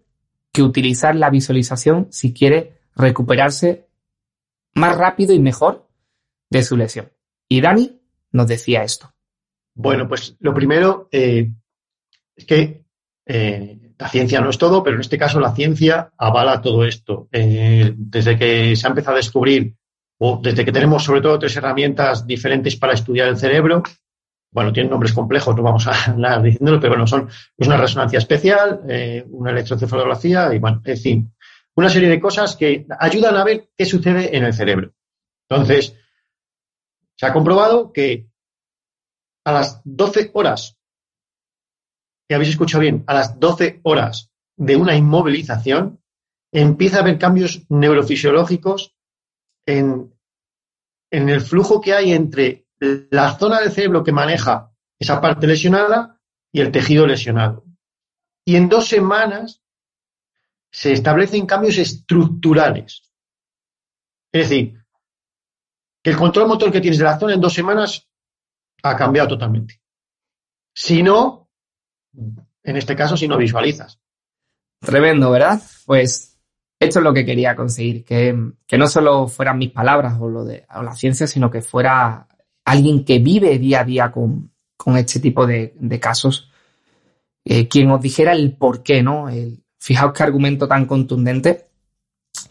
que 0.51 0.63
utilizar 0.63 1.15
la 1.15 1.31
visualización 1.31 2.09
si 2.11 2.33
quiere 2.33 2.81
recuperarse 2.97 3.87
más 4.75 4.97
rápido 4.97 5.33
y 5.35 5.39
mejor 5.39 5.89
de 6.51 6.65
su 6.65 6.77
lesión. 6.77 7.13
Y 7.49 7.61
Dani 7.61 8.01
nos 8.33 8.49
decía 8.49 8.83
esto. 8.83 9.15
Bueno, 9.77 10.09
pues 10.09 10.35
lo 10.41 10.53
primero 10.53 11.09
eh, 11.13 11.53
es 12.39 12.45
que 12.45 12.85
eh, 13.27 13.93
la 13.99 14.09
ciencia 14.09 14.41
no 14.41 14.51
es 14.51 14.59
todo, 14.59 14.83
pero 14.83 14.95
en 14.95 15.01
este 15.01 15.19
caso 15.19 15.41
la 15.41 15.55
ciencia 15.55 16.13
avala 16.17 16.63
todo 16.63 16.85
esto. 16.85 17.29
Eh, 17.33 17.93
desde 17.97 18.39
que 18.39 18.77
se 18.77 18.87
ha 18.87 18.91
empezado 18.91 19.15
a 19.15 19.19
descubrir, 19.19 19.75
o 20.19 20.41
desde 20.43 20.65
que 20.65 20.73
tenemos 20.73 21.05
sobre 21.05 21.21
todo 21.21 21.39
tres 21.39 21.57
herramientas 21.57 22.27
diferentes 22.27 22.77
para 22.77 22.95
estudiar 22.95 23.29
el 23.29 23.37
cerebro, 23.37 23.83
bueno, 24.51 24.73
tienen 24.73 24.91
nombres 24.91 25.13
complejos, 25.13 25.55
no 25.57 25.63
vamos 25.63 25.87
a 25.89 26.05
hablar 26.13 26.43
diciéndolo, 26.43 26.81
pero 26.81 26.93
bueno, 26.93 27.07
son 27.07 27.29
una 27.59 27.77
resonancia 27.77 28.19
especial, 28.19 28.83
eh, 28.89 29.25
una 29.31 29.51
electrocefalografía 29.51 30.55
y 30.55 30.59
bueno, 30.61 30.81
es 30.85 31.03
decir, 31.03 31.25
una 31.75 31.91
serie 31.91 32.09
de 32.09 32.21
cosas 32.21 32.57
que 32.57 32.87
ayudan 33.01 33.37
a 33.37 33.45
ver 33.45 33.69
qué 33.77 33.85
sucede 33.85 34.37
en 34.37 34.45
el 34.45 34.55
cerebro. 34.55 34.93
Entonces, 35.49 35.97
se 37.17 37.27
ha 37.27 37.33
comprobado 37.33 37.93
que 37.93 38.29
a 39.45 39.53
las 39.53 39.81
12 39.85 40.31
horas, 40.35 40.78
que 42.29 42.35
habéis 42.35 42.51
escuchado 42.51 42.83
bien, 42.83 43.05
a 43.07 43.15
las 43.15 43.41
12 43.41 43.81
horas 43.85 44.31
de 44.57 44.77
una 44.77 44.95
inmovilización, 44.95 46.01
empieza 46.53 46.99
a 46.99 47.01
haber 47.01 47.19
cambios 47.19 47.65
neurofisiológicos 47.69 48.95
en, 49.67 50.15
en 51.11 51.29
el 51.29 51.41
flujo 51.41 51.81
que 51.81 51.95
hay 51.95 52.13
entre 52.13 52.67
la 52.81 53.37
zona 53.39 53.61
del 53.61 53.73
cerebro 53.73 54.05
que 54.05 54.13
maneja 54.13 54.73
esa 54.99 55.21
parte 55.21 55.47
lesionada 55.47 56.21
y 56.53 56.61
el 56.61 56.71
tejido 56.71 57.07
lesionado. 57.07 57.65
Y 58.45 58.57
en 58.57 58.69
dos 58.69 58.89
semanas 58.89 59.63
se 60.71 60.93
establecen 60.93 61.47
cambios 61.47 61.79
estructurales. 61.79 63.11
Es 64.33 64.49
decir, 64.49 64.85
que 66.03 66.11
el 66.11 66.17
control 66.17 66.49
motor 66.49 66.71
que 66.71 66.81
tienes 66.81 66.99
de 66.99 67.05
la 67.05 67.19
zona 67.19 67.35
en 67.35 67.41
dos 67.41 67.55
semanas 67.55 68.09
ha 68.83 68.97
cambiado 68.97 69.29
totalmente. 69.29 69.81
Si 70.75 71.03
no, 71.03 71.48
en 72.63 72.77
este 72.77 72.97
caso, 72.97 73.17
si 73.17 73.29
no 73.29 73.37
visualizas. 73.37 73.99
Tremendo, 74.81 75.31
¿verdad? 75.31 75.61
Pues 75.87 76.39
esto 76.79 76.99
es 77.01 77.03
lo 77.03 77.13
que 77.13 77.25
quería 77.25 77.57
conseguir, 77.57 78.05
que, 78.05 78.33
no 78.33 78.87
solo 78.87 79.27
fueran 79.29 79.59
mis 79.59 79.71
palabras 79.71 80.17
o 80.21 80.29
lo 80.29 80.45
de 80.45 80.65
la 80.83 80.95
ciencia, 80.95 81.27
sino 81.27 81.51
que 81.51 81.63
fuera 81.63 82.29
alguien 82.65 83.05
que 83.05 83.19
vive 83.19 83.59
día 83.59 83.81
a 83.81 83.85
día 83.85 84.13
con, 84.13 84.53
este 84.97 85.21
tipo 85.21 85.47
de, 85.47 85.75
casos, 86.01 86.51
eh, 87.45 87.67
quien 87.67 87.91
os 87.91 88.01
dijera 88.01 88.33
el 88.33 88.53
por 88.53 88.83
qué, 88.83 89.03
¿no? 89.03 89.27
Fijaos 89.81 90.13
qué 90.13 90.23
argumento 90.23 90.69
tan 90.69 90.87
contundente 90.87 91.69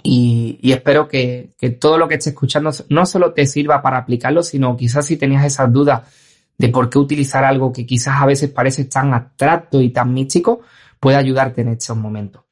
y, 0.04 0.72
espero 0.72 1.08
que, 1.08 1.54
todo 1.80 1.98
lo 1.98 2.08
que 2.08 2.16
estés 2.16 2.34
escuchando 2.34 2.72
no 2.90 3.06
solo 3.06 3.34
te 3.34 3.46
sirva 3.46 3.82
para 3.82 3.98
aplicarlo, 3.98 4.44
sino 4.44 4.76
quizás 4.76 5.06
si 5.06 5.18
tenías 5.18 5.46
esas 5.46 5.72
dudas 5.72 6.04
de 6.58 6.70
por 6.70 6.90
qué 6.90 7.00
utilizar 7.00 7.44
algo 7.44 7.72
que 7.72 7.86
quizás 7.86 8.22
a 8.22 8.26
veces 8.26 8.50
parece 8.50 8.86
tan 8.86 9.14
abstracto 9.14 9.82
y 9.82 9.90
tan 9.90 10.14
místico, 10.14 10.62
pueda 11.00 11.20
ayudarte 11.20 11.62
en 11.62 11.70
estos 11.70 11.96
momentos. 11.96 12.44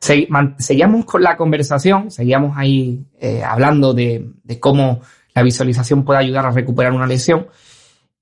seguíamos 0.00 1.04
con 1.04 1.22
la 1.22 1.36
conversación, 1.36 2.10
seguíamos 2.10 2.56
ahí 2.56 3.06
eh, 3.20 3.42
hablando 3.44 3.94
de, 3.94 4.30
de 4.42 4.60
cómo 4.60 5.00
la 5.34 5.42
visualización 5.42 6.04
puede 6.04 6.20
ayudar 6.20 6.46
a 6.46 6.50
recuperar 6.50 6.92
una 6.92 7.06
lesión. 7.06 7.46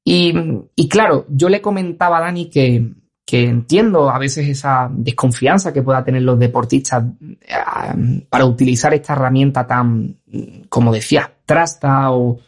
Y, 0.04 0.88
claro, 0.88 1.26
yo 1.28 1.48
le 1.48 1.60
comentaba 1.60 2.18
a 2.18 2.22
Dani 2.22 2.50
que, 2.50 2.94
entiendo 3.34 4.10
a 4.10 4.18
veces 4.18 4.46
esa 4.46 4.90
desconfianza 4.92 5.72
que 5.72 5.82
pueda 5.82 6.04
tener 6.04 6.22
los 6.22 6.38
deportistas 6.38 7.04
eh, 7.40 8.24
para 8.28 8.44
utilizar 8.44 8.92
esta 8.92 9.14
herramienta 9.14 9.66
tan, 9.66 10.18
como 10.68 10.92
decía, 10.92 11.32
trasta 11.46 12.10
o, 12.10 12.38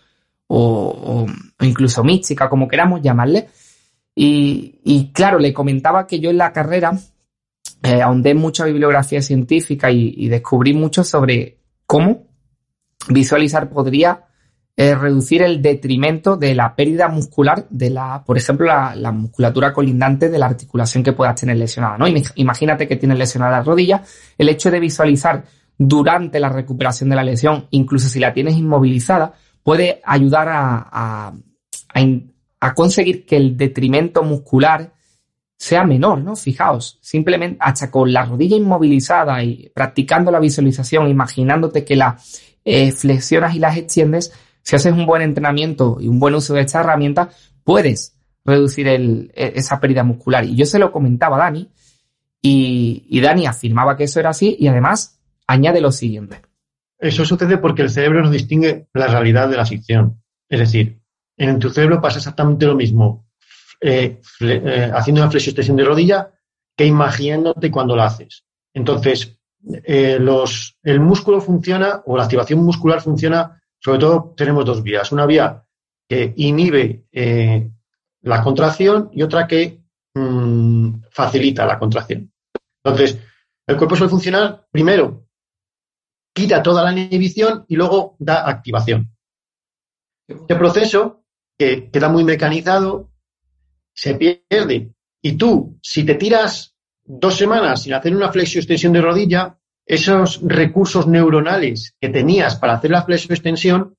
o, 0.57 1.27
incluso 1.61 2.05
mística, 2.05 2.49
como 2.49 2.69
queramos 2.69 3.03
llamarle. 3.03 3.49
Y, 4.15 5.11
claro, 5.13 5.39
le 5.39 5.53
comentaba 5.53 6.07
que 6.07 6.21
yo 6.21 6.31
en 6.31 6.39
la 6.39 6.53
carrera 6.53 6.93
eh, 7.83 8.01
ahondé 8.01 8.35
mucha 8.35 8.65
bibliografía 8.65 9.21
científica 9.21 9.91
y 9.91 10.29
descubrí 10.29 10.75
mucho 10.75 11.03
sobre 11.03 11.59
cómo 11.87 12.29
visualizar 13.09 13.69
podría 13.69 14.25
reducir 14.77 15.43
el 15.43 15.63
detrimento 15.63 16.37
de 16.37 16.55
la 16.55 16.75
pérdida 16.75 17.07
muscular 17.09 17.67
de 17.71 17.91
la, 17.91 18.25
por 18.25 18.37
ejemplo, 18.37 18.67
la, 18.67 19.13
musculatura 19.13 19.73
colindante 19.73 20.29
de 20.29 20.39
la 20.39 20.47
articulación 20.47 21.05
que 21.05 21.13
puedas 21.13 21.41
tener 21.41 21.57
lesionada, 21.57 21.97
¿no? 21.97 22.07
Imagínate 22.35 22.89
que 22.89 22.97
tienes 22.97 23.19
lesionada 23.19 23.59
la 23.59 23.63
rodilla, 23.63 24.03
el 24.37 24.49
hecho 24.49 24.73
de 24.73 24.81
visualizar 24.81 25.45
durante 25.79 26.41
la 26.41 26.49
recuperación 26.49 27.09
de 27.11 27.17
la 27.17 27.23
lesión, 27.23 27.67
incluso 27.71 28.09
si 28.09 28.19
la 28.19 28.33
tienes 28.33 28.57
inmovilizada, 28.57 29.35
puede 29.65 30.01
ayudar 30.05 30.49
a, 30.49 31.33
a, 32.61 32.75
conseguir 32.75 33.27
que 33.27 33.37
el 33.37 33.57
detrimento 33.57 34.23
muscular 34.23 34.93
sea 35.57 35.85
menor, 35.85 36.21
¿no? 36.21 36.37
Fijaos, 36.37 36.99
simplemente 37.01 37.59
hasta 37.61 37.91
con 37.91 38.13
la 38.13 38.25
rodilla 38.25 38.57
inmovilizada 38.57 39.43
y 39.43 39.71
practicando 39.75 40.31
la 40.31 40.41
visualización, 40.41 41.09
imaginándote 41.09 41.85
que 41.85 41.97
la 41.97 42.19
eh, 42.65 42.93
flexionas 42.93 43.55
y 43.55 43.59
las 43.59 43.77
extiendes, 43.77 44.33
si 44.63 44.77
haces 44.77 44.93
un 44.93 45.07
buen 45.07 45.23
entrenamiento 45.23 45.99
y 46.01 46.09
un 46.09 46.19
buen 46.19 46.35
uso 46.35 46.55
de 46.55 46.63
esta 46.63 46.81
herramienta, 46.81 47.31
puedes 47.65 48.17
reducir 48.45 48.87
e, 48.89 49.31
esa 49.35 49.81
pérdida 49.81 50.05
muscular. 50.05 50.45
Y 50.45 50.57
yo 50.57 50.67
se 50.67 50.79
lo 50.79 50.93
comentaba 50.93 51.37
a 51.37 51.41
Dani 51.41 51.71
y, 52.41 53.07
y 53.09 53.21
Dani 53.21 53.47
afirmaba 53.47 53.97
que 53.97 54.05
eso 54.05 54.21
era 54.21 54.31
así 54.31 54.57
y 54.59 54.67
además 54.67 55.21
añade 55.47 55.81
lo 55.81 55.93
siguiente. 55.93 56.41
Eso 56.99 57.25
sucede 57.25 57.59
porque 57.59 57.83
el 57.83 57.91
cerebro 57.91 58.23
no 58.23 58.31
distingue 58.31 58.87
la 58.95 59.09
realidad 59.09 59.49
de 59.49 59.57
la 59.57 59.67
ficción. 59.67 60.23
Es 60.49 60.61
decir, 60.61 61.01
en 61.37 61.59
tu 61.59 61.71
cerebro 61.71 62.01
pasa 62.01 62.19
exactamente 62.19 62.67
lo 62.67 62.75
mismo 62.75 63.27
eh, 63.81 64.21
eh, 64.41 64.91
haciendo 64.95 65.23
una 65.23 65.31
flexión 65.31 65.77
de 65.77 65.85
rodilla 65.85 66.31
que 66.77 66.87
imaginándote 66.87 67.71
cuando 67.71 67.97
la 67.97 68.07
haces. 68.07 68.45
Entonces, 68.73 69.39
eh, 69.85 70.19
los, 70.21 70.79
el 70.83 71.01
músculo 71.01 71.41
funciona 71.41 72.03
o 72.07 72.17
la 72.17 72.25
activación 72.25 72.61
muscular 72.65 73.01
funciona, 73.01 73.61
sobre 73.79 73.99
todo 73.99 74.35
tenemos 74.37 74.65
dos 74.65 74.83
vías. 74.83 75.11
Una 75.13 75.27
vía 75.27 75.65
que 76.09 76.33
inhibe 76.37 77.05
la 78.23 78.43
contracción 78.43 79.11
y 79.13 79.23
otra 79.23 79.47
que 79.47 79.81
mm, 80.15 81.03
facilita 81.11 81.67
la 81.67 81.79
contracción. 81.79 82.33
Entonces, 82.83 83.19
el 83.67 83.77
cuerpo 83.77 83.97
suele 83.97 84.11
funcionar 84.11 84.67
primero, 84.71 85.24
quita 86.35 86.63
toda 86.63 86.83
la 86.83 86.93
inhibición 86.93 87.65
y 87.69 87.77
luego 87.77 88.17
da 88.19 88.49
activación. 88.49 89.17
Este 90.27 90.57
proceso, 90.57 91.25
que 91.57 91.91
queda 91.91 92.09
muy 92.09 92.25
mecanizado, 92.25 93.13
se 93.95 94.15
pierde. 94.15 94.93
Y 95.23 95.33
tú, 95.37 95.79
si 95.81 96.05
te 96.05 96.17
tiras 96.17 96.75
dos 97.05 97.37
semanas 97.37 97.83
sin 97.83 97.95
hacer 97.95 98.15
una 98.15 98.33
flexio-extensión 98.33 98.93
de 98.93 99.01
rodilla, 99.01 99.59
esos 99.87 100.41
recursos 100.43 101.07
neuronales 101.07 101.95
que 102.01 102.09
tenías 102.09 102.57
para 102.57 102.75
hacer 102.75 102.91
la 102.91 103.05
flexio-extensión 103.05 103.97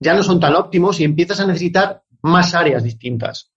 ya 0.00 0.14
no 0.14 0.22
son 0.22 0.40
tan 0.40 0.54
óptimos 0.54 1.00
y 1.00 1.04
empiezas 1.04 1.40
a 1.40 1.46
necesitar 1.46 2.02
más 2.22 2.54
áreas 2.54 2.82
distintas. 2.82 3.52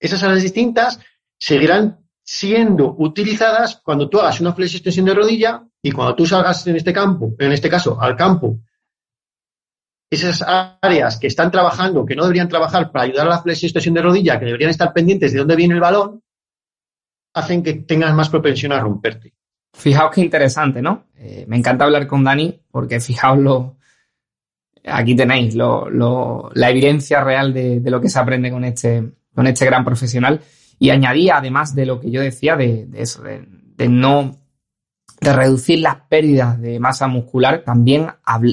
Esas 0.00 0.22
áreas 0.22 0.42
distintas 0.42 1.00
seguirán 1.38 2.03
siendo 2.24 2.94
utilizadas 2.98 3.80
cuando 3.84 4.08
tú 4.08 4.18
hagas 4.18 4.40
una 4.40 4.54
flexio-extensión 4.54 5.06
de 5.06 5.14
rodilla 5.14 5.62
y 5.82 5.92
cuando 5.92 6.14
tú 6.14 6.26
salgas 6.26 6.66
en 6.66 6.76
este 6.76 6.92
campo, 6.92 7.34
en 7.38 7.52
este 7.52 7.68
caso 7.68 8.00
al 8.00 8.16
campo 8.16 8.58
esas 10.10 10.44
áreas 10.80 11.18
que 11.18 11.26
están 11.26 11.50
trabajando, 11.50 12.04
que 12.06 12.14
no 12.14 12.22
deberían 12.22 12.48
trabajar 12.48 12.90
para 12.90 13.04
ayudar 13.04 13.26
a 13.26 13.30
la 13.30 13.42
flexión 13.42 13.94
de 13.94 14.02
rodilla, 14.02 14.38
que 14.38 14.46
deberían 14.46 14.70
estar 14.70 14.92
pendientes 14.92 15.32
de 15.32 15.38
dónde 15.38 15.56
viene 15.56 15.74
el 15.74 15.80
balón, 15.80 16.22
hacen 17.34 17.62
que 17.62 17.74
tengas 17.74 18.14
más 18.14 18.28
propensión 18.28 18.72
a 18.72 18.80
romperte. 18.80 19.34
Fijaos 19.72 20.12
qué 20.14 20.20
interesante, 20.20 20.80
¿no? 20.80 21.06
Eh, 21.16 21.44
me 21.48 21.56
encanta 21.56 21.84
hablar 21.84 22.06
con 22.06 22.22
Dani 22.22 22.60
porque 22.70 23.00
fijaos 23.00 23.38
lo, 23.38 23.76
aquí 24.84 25.16
tenéis 25.16 25.56
la 25.56 26.70
evidencia 26.70 27.24
real 27.24 27.52
de, 27.52 27.82
lo 27.84 28.00
que 28.00 28.08
se 28.08 28.18
aprende 28.18 28.50
con 28.50 28.64
este, 28.64 29.12
con 29.34 29.46
este 29.46 29.64
gran 29.64 29.84
profesional. 29.84 30.40
Y 30.84 30.90
añadía, 30.90 31.38
además 31.38 31.74
de 31.74 31.86
lo 31.86 31.98
que 31.98 32.10
yo 32.10 32.20
decía, 32.20 32.56
de, 32.56 32.86
eso, 32.92 33.22
de 33.22 33.88
no 33.88 34.36
de 35.18 35.32
reducir 35.32 35.78
las 35.78 35.96
pérdidas 36.10 36.60
de 36.60 36.78
masa 36.78 37.06
muscular, 37.06 37.62
también 37.64 38.08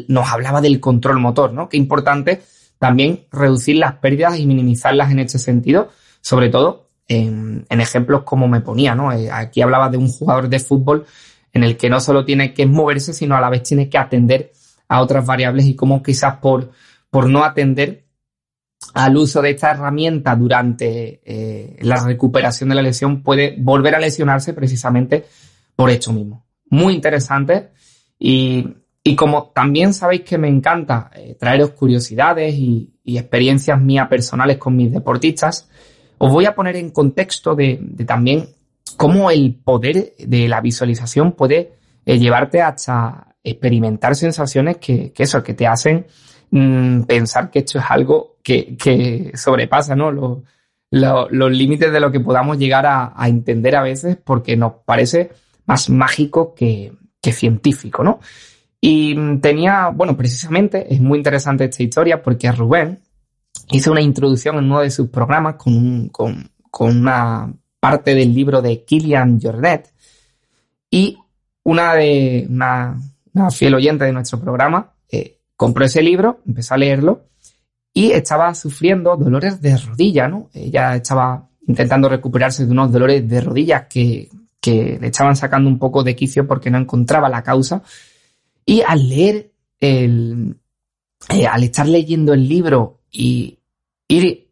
nos 0.07 0.31
hablaba 0.31 0.61
del 0.61 0.79
control 0.79 1.19
motor, 1.19 1.51
¿no? 1.51 1.67
Qué 1.67 1.75
importante 1.75 2.41
también 2.79 3.25
reducir 3.33 3.75
las 3.75 3.95
pérdidas 3.95 4.39
y 4.39 4.47
minimizarlas 4.47 5.11
en 5.11 5.19
este 5.19 5.39
sentido, 5.39 5.89
sobre 6.21 6.47
todo 6.47 6.88
en, 7.09 7.65
ejemplos 7.69 8.23
como 8.23 8.47
me 8.47 8.61
ponía, 8.61 8.95
¿no? 8.95 9.11
Eh, 9.11 9.29
aquí 9.29 9.61
hablaba 9.61 9.89
de 9.89 9.97
un 9.97 10.07
jugador 10.07 10.47
de 10.47 10.59
fútbol 10.59 11.05
en 11.51 11.65
el 11.65 11.75
que 11.75 11.89
no 11.89 12.00
solo 12.00 12.23
tiene 12.23 12.53
que 12.53 12.65
moverse, 12.65 13.11
sino 13.11 13.35
a 13.35 13.41
la 13.41 13.50
vez 13.50 13.63
tiene 13.63 13.89
que 13.89 13.97
atender 13.97 14.53
a 14.88 15.01
otras 15.01 15.25
variables 15.25 15.65
y 15.65 15.75
cómo 15.75 16.01
quizás 16.01 16.38
por, 16.38 16.71
por 17.09 17.29
no 17.29 17.43
atender 17.43 18.00
al 18.93 19.15
uso 19.15 19.41
de 19.41 19.51
esta 19.51 19.71
herramienta 19.71 20.35
durante 20.35 21.21
eh, 21.23 21.77
la 21.81 22.03
recuperación 22.03 22.69
de 22.69 22.75
la 22.75 22.81
lesión 22.81 23.23
puede 23.23 23.55
volver 23.57 23.95
a 23.95 24.00
lesionarse 24.00 24.53
precisamente 24.53 25.25
por 25.75 25.89
esto 25.89 26.11
mismo. 26.11 26.46
Muy 26.70 26.94
interesante. 26.94 27.70
Y, 28.20 28.75
como 29.15 29.51
también 29.53 29.94
sabéis 29.94 30.22
que 30.22 30.37
me 30.37 30.48
encanta 30.48 31.09
eh, 31.15 31.35
traeros 31.39 31.72
curiosidades 31.72 32.53
y, 32.55 32.87
experiencias 33.03 33.81
mías 33.81 34.07
personales 34.07 34.57
con 34.57 34.75
mis 34.75 34.91
deportistas, 34.91 35.67
os 36.17 36.31
voy 36.31 36.46
a 36.46 36.55
poner 36.55 36.77
en 36.77 36.91
contexto 36.91 37.55
de, 37.55 37.81
también 38.05 38.48
cómo 38.96 39.31
el 39.31 39.55
poder 39.55 40.13
de 40.17 40.48
la 40.48 40.61
visualización 40.61 41.33
puede 41.33 41.74
eh, 42.05 42.20
llevarte 42.20 42.61
hasta 42.61 43.35
experimentar 43.44 44.15
sensaciones 44.15 44.77
que, 44.77 45.11
eso, 45.17 45.44
que 45.44 45.53
te 45.53 45.67
hacen 45.67 46.05
mm, 46.51 47.03
pensar 47.03 47.50
que 47.50 47.59
esto 47.59 47.79
es 47.79 47.85
algo 47.90 48.37
que, 48.44 49.31
sobrepasa 49.35 49.96
¿no? 49.96 50.11
los, 50.11 51.51
límites 51.51 51.92
de 51.92 52.00
lo 52.00 52.11
que 52.11 52.20
podamos 52.20 52.57
llegar 52.57 52.85
a, 52.85 53.14
a 53.16 53.27
entender 53.27 53.75
a 53.75 53.81
veces 53.81 54.18
porque 54.24 54.55
nos 54.55 54.74
parece 54.85 55.31
más 55.66 55.90
mágico 55.90 56.53
que, 56.53 56.94
científico, 57.22 58.03
¿no? 58.03 58.20
Y 58.81 59.16
tenía, 59.40 59.90
bueno, 59.90 60.18
precisamente 60.18 60.94
es 60.94 61.00
muy 61.00 61.20
interesante 61.20 61.66
esta 61.66 61.83
historia 61.83 62.22
porque 62.22 62.51
Rubén 62.51 63.00
hizo 63.70 63.92
una 63.92 64.01
introducción 64.01 64.57
en 64.57 64.66
uno 64.66 64.81
de 64.81 64.90
sus 64.90 65.09
programas 65.09 65.55
con, 65.55 66.09
con, 66.09 66.50
una 66.79 67.53
parte 67.79 68.16
del 68.16 68.33
libro 68.33 68.61
de 68.61 68.83
Kilian 68.83 69.40
Jornet 69.40 69.94
y 70.90 71.18
una 71.64 71.94
de 71.94 72.48
una, 72.50 72.98
fiel 73.51 73.75
oyente 73.75 74.05
de 74.05 74.14
nuestro 74.14 74.40
programa 74.40 74.94
eh, 75.09 75.40
compró 75.61 75.85
ese 75.85 76.01
libro, 76.01 76.41
empezó 76.47 76.74
a 76.74 76.77
leerlo 76.77 77.27
y 77.93 78.11
estaba 78.11 78.55
sufriendo 78.55 79.15
dolores 79.15 79.61
de 79.61 79.77
rodilla, 79.77 80.27
¿no? 80.27 80.50
Ella 80.53 80.95
estaba 80.95 81.47
intentando 81.67 82.09
recuperarse 82.09 82.65
de 82.65 82.71
unos 82.71 82.91
dolores 82.91 83.29
de 83.29 83.41
rodillas 83.41 83.85
que 83.87 84.27
que 84.61 84.97
le 85.01 85.07
estaban 85.07 85.35
sacando 85.35 85.69
un 85.69 85.79
poco 85.79 86.03
de 86.03 86.15
quicio 86.15 86.47
porque 86.47 86.69
no 86.69 86.77
encontraba 86.77 87.27
la 87.27 87.43
causa. 87.43 87.81
Y 88.63 88.81
al 88.81 89.09
leer 89.09 89.51
el, 89.79 90.55
eh, 91.29 91.47
al 91.47 91.63
estar 91.63 91.87
leyendo 91.87 92.33
el 92.33 92.47
libro 92.47 93.01
y 93.11 93.59
ir 94.07 94.50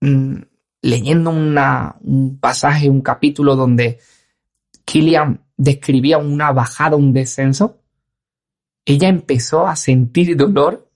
mm, 0.00 0.36
leyendo 0.82 1.30
un 1.30 2.38
pasaje, 2.38 2.88
un 2.88 3.02
capítulo 3.02 3.54
donde 3.56 3.98
Killian 4.84 5.42
describía 5.56 6.18
una 6.18 6.52
bajada, 6.52 6.96
un 6.96 7.12
descenso, 7.12 7.83
ella 8.84 9.08
empezó 9.08 9.66
a 9.66 9.76
sentir 9.76 10.36
dolor 10.36 10.90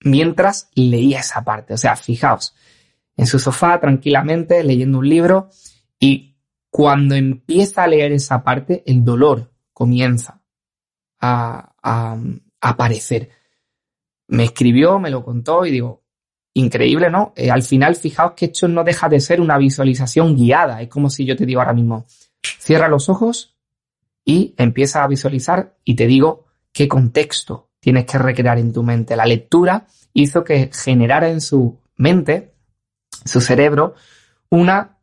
mientras 0.00 0.70
leía 0.74 1.20
esa 1.20 1.44
parte. 1.44 1.74
O 1.74 1.76
sea, 1.76 1.96
fijaos, 1.96 2.54
en 3.16 3.26
su 3.26 3.38
sofá 3.38 3.78
tranquilamente 3.80 4.62
leyendo 4.62 4.98
un 4.98 5.08
libro 5.08 5.50
y 5.98 6.36
cuando 6.70 7.14
empieza 7.14 7.84
a 7.84 7.88
leer 7.88 8.12
esa 8.12 8.42
parte, 8.42 8.82
el 8.86 9.04
dolor 9.04 9.50
comienza 9.72 10.40
a, 11.20 11.64
aparecer. 12.60 13.30
Me 14.26 14.44
escribió, 14.44 14.98
me 14.98 15.10
lo 15.10 15.24
contó 15.24 15.64
y 15.64 15.70
digo, 15.70 16.02
increíble, 16.54 17.08
¿no? 17.08 17.32
Eh, 17.36 17.50
al 17.50 17.62
final, 17.62 17.94
fijaos 17.96 18.32
que 18.32 18.46
esto 18.46 18.68
no 18.68 18.84
deja 18.84 19.08
de 19.08 19.20
ser 19.20 19.40
una 19.40 19.56
visualización 19.56 20.36
guiada. 20.36 20.82
Es 20.82 20.88
como 20.88 21.08
si 21.08 21.24
yo 21.24 21.36
te 21.36 21.46
digo 21.46 21.60
ahora 21.60 21.72
mismo, 21.72 22.04
cierra 22.42 22.88
los 22.88 23.08
ojos 23.08 23.56
y 24.24 24.54
empieza 24.58 25.02
a 25.02 25.08
visualizar 25.08 25.76
y 25.84 25.94
te 25.94 26.06
digo 26.06 26.47
qué 26.72 26.88
contexto 26.88 27.70
tienes 27.80 28.06
que 28.06 28.18
recrear 28.18 28.58
en 28.58 28.72
tu 28.72 28.82
mente. 28.82 29.16
La 29.16 29.26
lectura 29.26 29.86
hizo 30.12 30.44
que 30.44 30.70
generara 30.72 31.28
en 31.28 31.40
su 31.40 31.78
mente, 31.96 32.54
su 33.24 33.40
cerebro, 33.40 33.94
una 34.50 34.98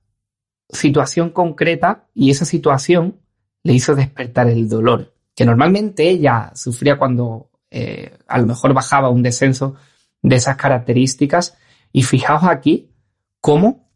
situación 0.69 1.29
concreta 1.29 2.07
y 2.13 2.31
esa 2.31 2.45
situación 2.45 3.19
le 3.63 3.73
hizo 3.73 3.95
despertar 3.95 4.47
el 4.47 4.67
dolor, 4.67 5.13
que 5.35 5.45
normalmente 5.45 6.09
ella 6.09 6.51
sufría 6.55 6.97
cuando 6.97 7.49
eh, 7.71 8.17
a 8.27 8.37
lo 8.37 8.45
mejor 8.45 8.73
bajaba 8.73 9.09
un 9.09 9.23
descenso 9.23 9.75
de 10.21 10.35
esas 10.35 10.55
características. 10.55 11.57
Y 11.91 12.03
fijaos 12.03 12.43
aquí 12.43 12.91
cómo 13.39 13.89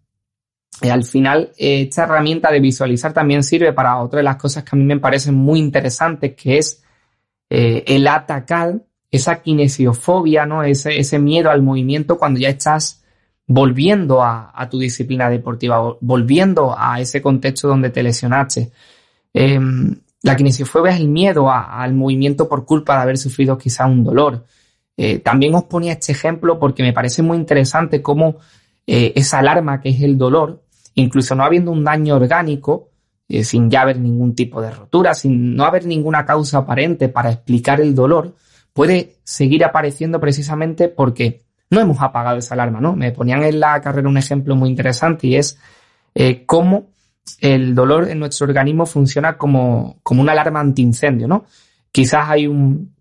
eh, 0.82 0.92
al 0.92 1.04
final 1.04 1.52
esta 1.58 2.04
herramienta 2.04 2.52
de 2.52 2.60
visualizar 2.60 3.14
también 3.14 3.44
sirve 3.44 3.74
para 3.74 3.98
otra 3.98 4.18
de 4.18 4.24
las 4.24 4.38
cosas 4.38 4.64
que 4.64 4.70
a 4.74 4.78
mí 4.78 4.86
me 4.86 5.00
parecen 5.00 5.36
muy 5.36 5.60
interesantes, 5.60 6.36
que 6.36 6.58
es 6.58 6.84
eh, 7.50 7.84
el 7.88 8.08
atacar 8.08 8.82
esa 9.12 9.42
kinesiofobia, 9.42 10.46
¿no? 10.46 10.64
Ese, 10.64 11.00
ese 11.00 11.20
miedo 11.20 11.50
al 11.50 11.62
movimiento 11.62 12.18
cuando 12.18 12.40
ya 12.40 12.50
estás 12.50 13.04
volviendo 13.48 14.22
a, 14.24 14.68
tu 14.70 14.78
disciplina 14.78 15.28
deportiva, 15.28 15.96
volviendo 16.02 16.76
a 16.78 17.02
ese 17.02 17.20
contexto 17.20 17.68
donde 17.68 17.90
te 17.90 18.04
lesionaste. 18.04 18.72
Em, 19.34 19.96
la 20.22 20.36
kinesiofobia 20.36 20.92
es 20.92 21.00
el 21.00 21.08
miedo 21.08 21.50
al 21.52 21.96
movimiento 21.96 22.48
por 22.48 22.66
culpa 22.66 22.96
de 22.96 23.02
haber 23.02 23.18
sufrido 23.18 23.58
quizá 23.58 23.88
un 23.88 24.04
dolor. 24.04 24.46
Eh, 24.96 25.18
también 25.18 25.56
os 25.56 25.64
ponía 25.64 25.94
este 25.94 26.12
ejemplo 26.12 26.60
porque 26.60 26.84
me 26.84 26.94
parece 26.94 27.24
muy 27.24 27.38
interesante 27.38 28.04
cómo 28.04 28.36
eh, 28.86 29.14
esa 29.16 29.40
alarma 29.40 29.82
que 29.82 29.90
es 29.90 30.02
el 30.02 30.18
dolor, 30.18 30.62
incluso 30.94 31.34
no 31.34 31.44
habiendo 31.44 31.72
un 31.72 31.84
daño 31.84 32.18
orgánico, 32.18 32.89
eh, 33.30 33.44
sin 33.44 33.70
ya 33.70 33.82
haber 33.82 34.00
ningún 34.00 34.34
tipo 34.34 34.60
de 34.62 34.72
rotura, 34.72 35.14
sin 35.14 35.56
no 35.56 35.64
haber 35.64 35.86
ninguna 35.86 36.26
causa 36.26 36.58
aparente 36.58 37.10
para 37.10 37.32
explicar 37.32 37.80
el 37.80 37.94
dolor, 37.94 38.36
puede 38.74 39.18
seguir 39.24 39.64
apareciendo 39.64 40.20
precisamente 40.20 40.90
porque 40.90 41.44
no 41.70 41.80
hemos 41.80 42.02
apagado 42.02 42.40
esa 42.40 42.56
alarma, 42.56 42.82
¿no? 42.82 42.96
Me 42.96 43.12
ponían 43.12 43.44
en 43.44 43.60
la 43.60 43.80
carrera 43.82 44.10
un 44.10 44.18
ejemplo 44.18 44.56
muy 44.56 44.70
interesante 44.70 45.28
y 45.28 45.36
es 45.36 45.60
eh, 46.16 46.44
cómo 46.46 46.90
el 47.40 47.76
dolor 47.76 48.10
en 48.10 48.20
nuestro 48.20 48.48
organismo 48.48 48.88
funciona 48.88 49.38
como, 49.38 50.00
como 50.02 50.24
una 50.24 50.32
alarma 50.32 50.60
antiincendio, 50.60 51.28
¿no? 51.28 51.46
Quizás 51.92 52.30
hay 52.30 52.48
un... 52.48 52.96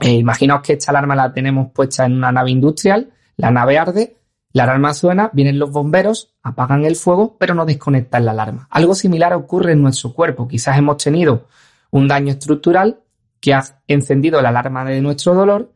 Eh, 0.00 0.12
imaginaos 0.12 0.62
que 0.62 0.74
esta 0.74 0.92
alarma 0.92 1.16
la 1.16 1.32
tenemos 1.32 1.72
puesta 1.72 2.06
en 2.06 2.12
una 2.12 2.30
nave 2.30 2.50
industrial, 2.50 3.12
la 3.36 3.50
nave 3.50 3.78
arde, 3.78 4.16
la 4.54 4.62
alarma 4.62 4.94
suena, 4.94 5.30
vienen 5.32 5.58
los 5.58 5.70
bomberos, 5.72 6.32
apagan 6.42 6.84
el 6.84 6.94
fuego, 6.94 7.36
pero 7.38 7.54
no 7.54 7.66
desconectan 7.66 8.24
la 8.24 8.30
alarma. 8.30 8.68
Algo 8.70 8.94
similar 8.94 9.34
ocurre 9.34 9.72
en 9.72 9.82
nuestro 9.82 10.14
cuerpo. 10.14 10.48
Quizás 10.48 10.78
hemos 10.78 10.96
tenido 10.96 11.48
un 11.90 12.06
daño 12.06 12.32
estructural 12.32 13.00
que 13.40 13.52
ha 13.52 13.64
encendido 13.88 14.40
la 14.40 14.50
alarma 14.50 14.84
de 14.84 15.00
nuestro 15.00 15.34
dolor, 15.34 15.72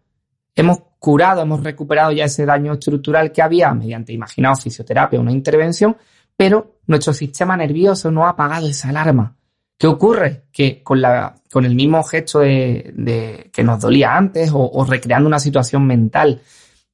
hemos 0.54 0.78
curado, 0.98 1.42
hemos 1.42 1.62
recuperado 1.62 2.12
ya 2.12 2.24
ese 2.24 2.46
daño 2.46 2.74
estructural 2.74 3.32
que 3.32 3.42
había 3.42 3.74
mediante, 3.74 4.12
imaginaos, 4.12 4.62
fisioterapia, 4.62 5.20
una 5.20 5.32
intervención, 5.32 5.96
pero 6.36 6.78
nuestro 6.86 7.12
sistema 7.12 7.56
nervioso 7.56 8.12
no 8.12 8.26
ha 8.26 8.30
apagado 8.30 8.68
esa 8.68 8.90
alarma. 8.90 9.36
¿Qué 9.76 9.88
ocurre? 9.88 10.44
Que 10.52 10.82
con, 10.82 11.64
el 11.64 11.74
mismo 11.74 12.02
gesto 12.04 12.38
de, 12.40 13.50
que 13.52 13.64
nos 13.64 13.80
dolía 13.80 14.16
antes 14.16 14.50
o, 14.52 14.84
recreando 14.88 15.26
una 15.26 15.40
situación 15.40 15.86
mental 15.86 16.40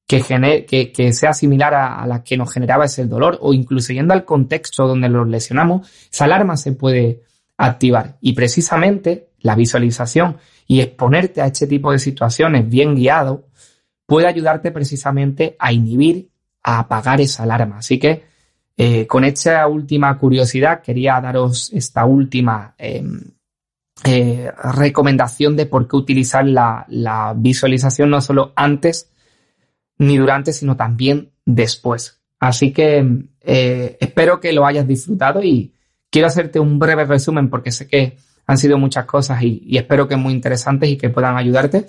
que, 0.06 0.92
que, 0.92 1.12
sea 1.12 1.32
similar 1.32 1.74
a, 1.74 2.06
la 2.06 2.22
que 2.22 2.36
nos 2.36 2.52
generaba 2.52 2.84
ese 2.84 3.06
dolor 3.06 3.38
o 3.40 3.52
incluso 3.52 3.92
yendo 3.92 4.12
al 4.12 4.24
contexto 4.24 4.86
donde 4.86 5.08
lo 5.08 5.24
lesionamos, 5.24 5.90
esa 6.12 6.26
alarma 6.26 6.56
se 6.56 6.72
puede 6.72 7.22
activar. 7.56 8.18
Y 8.20 8.34
precisamente 8.34 9.30
la 9.40 9.54
visualización 9.54 10.36
y 10.66 10.80
exponerte 10.80 11.40
a 11.40 11.46
este 11.46 11.66
tipo 11.66 11.92
de 11.92 11.98
situaciones 11.98 12.68
bien 12.68 12.94
guiado 12.94 13.48
puede 14.06 14.26
ayudarte 14.26 14.70
precisamente 14.70 15.56
a 15.58 15.72
inhibir, 15.72 16.30
a 16.62 16.80
apagar 16.80 17.20
esa 17.20 17.44
alarma. 17.44 17.78
Así 17.78 17.98
que 17.98 18.24
eh, 18.76 19.06
con 19.06 19.24
esta 19.24 19.66
última 19.68 20.18
curiosidad 20.18 20.82
quería 20.82 21.20
daros 21.20 21.70
esta 21.72 22.04
última 22.04 22.74
em, 22.76 23.20
eh, 24.04 24.50
recomendación 24.74 25.56
de 25.56 25.66
por 25.66 25.86
qué 25.86 25.96
utilizar 25.96 26.44
la, 26.44 27.32
visualización 27.36 28.10
no 28.10 28.20
solo 28.20 28.52
antes 28.56 29.10
ni 29.98 30.16
durante, 30.16 30.52
sino 30.52 30.76
también 30.76 31.32
después. 31.44 32.20
Así 32.40 32.72
que 32.72 33.26
eh, 33.40 33.96
espero 34.00 34.40
que 34.40 34.52
lo 34.52 34.66
hayas 34.66 34.86
disfrutado 34.86 35.42
y 35.42 35.74
quiero 36.10 36.28
hacerte 36.28 36.60
un 36.60 36.78
breve 36.78 37.04
resumen 37.04 37.48
porque 37.48 37.72
sé 37.72 37.88
que 37.88 38.18
han 38.46 38.58
sido 38.58 38.78
muchas 38.78 39.06
cosas 39.06 39.42
y, 39.42 39.76
espero 39.76 40.06
que 40.06 40.16
muy 40.16 40.32
interesantes 40.32 40.90
y 40.90 40.96
que 40.96 41.10
puedan 41.10 41.36
ayudarte. 41.36 41.86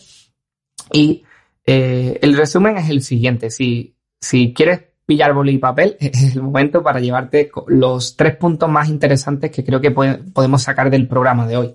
Y 0.93 1.23
el 1.65 2.37
resumen 2.37 2.77
es 2.77 2.89
el 2.89 3.01
siguiente. 3.01 3.49
Si, 3.49 3.95
si 4.21 4.53
quieres 4.53 4.81
pillar 5.05 5.33
boli 5.33 5.53
y 5.53 5.57
papel, 5.57 5.97
es 5.99 6.35
el 6.35 6.41
momento 6.41 6.83
para 6.83 6.99
llevarte 6.99 7.51
los 7.67 8.15
tres 8.15 8.35
puntos 8.35 8.69
más 8.69 8.89
interesantes 8.89 9.51
que 9.51 9.63
creo 9.63 9.81
que 9.81 9.91
podemos 9.91 10.61
sacar 10.61 10.89
del 10.89 11.07
programa 11.07 11.47
de 11.47 11.57
hoy. 11.57 11.73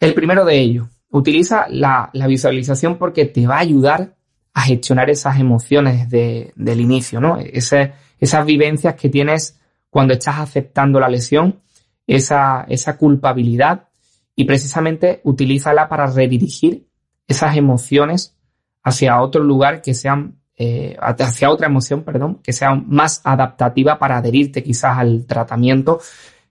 El 0.00 0.14
primero 0.14 0.44
de 0.44 0.58
ellos, 0.58 0.88
utiliza 1.10 1.66
la, 1.70 2.10
visualización 2.28 2.98
porque 2.98 3.24
te 3.24 3.46
va 3.46 3.56
a 3.56 3.60
ayudar 3.60 4.16
a 4.54 4.62
gestionar 4.62 5.10
esas 5.10 5.38
emociones 5.38 6.08
del 6.08 6.80
inicio, 6.80 7.20
¿no? 7.20 7.38
esas 7.38 8.46
vivencias 8.46 8.94
que 8.94 9.08
tienes 9.08 9.58
cuando 9.90 10.14
estás 10.14 10.38
aceptando 10.38 11.00
la 11.00 11.08
lesión, 11.08 11.60
esa, 12.06 12.64
esa 12.68 12.96
culpabilidad 12.96 13.88
y 14.34 14.44
precisamente 14.44 15.20
utilízala 15.24 15.88
para 15.88 16.06
redirigir 16.06 16.86
esas 17.26 17.56
emociones 17.56 18.36
hacia 18.82 19.20
otro 19.20 19.42
lugar 19.42 19.82
que 19.82 19.94
sean 19.94 20.38
eh, 20.60 20.96
hacia 21.00 21.50
otra 21.50 21.68
emoción, 21.68 22.02
perdón, 22.02 22.40
que 22.42 22.52
sea 22.52 22.74
más 22.74 23.20
adaptativa 23.22 23.96
para 23.96 24.16
adherirte 24.16 24.64
quizás 24.64 24.98
al 24.98 25.24
tratamiento 25.24 26.00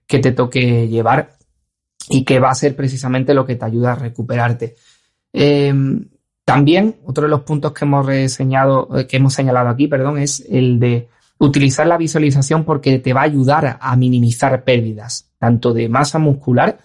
que 0.06 0.18
te 0.18 0.32
toque 0.32 0.88
llevar 0.88 1.36
y 2.08 2.24
que 2.24 2.40
va 2.40 2.48
a 2.48 2.54
ser 2.54 2.74
precisamente 2.74 3.34
lo 3.34 3.44
que 3.44 3.56
te 3.56 3.66
ayuda 3.66 3.92
a 3.92 3.96
recuperarte. 3.96 4.76
Eh, 5.30 5.74
también 6.48 6.96
otro 7.04 7.24
de 7.24 7.28
los 7.28 7.42
puntos 7.42 7.72
que 7.72 7.84
hemos 7.84 8.06
reseñado, 8.06 8.88
eh, 8.96 9.06
que 9.06 9.18
hemos 9.18 9.34
señalado 9.34 9.68
aquí, 9.68 9.86
perdón, 9.86 10.16
es 10.16 10.42
el 10.48 10.80
de 10.80 11.10
utilizar 11.36 11.86
la 11.86 11.98
visualización 11.98 12.64
porque 12.64 12.98
te 13.00 13.12
va 13.12 13.20
a 13.20 13.24
ayudar 13.24 13.76
a 13.78 13.96
minimizar 13.96 14.64
pérdidas, 14.64 15.30
tanto 15.36 15.74
de 15.74 15.90
masa 15.90 16.18
muscular 16.18 16.78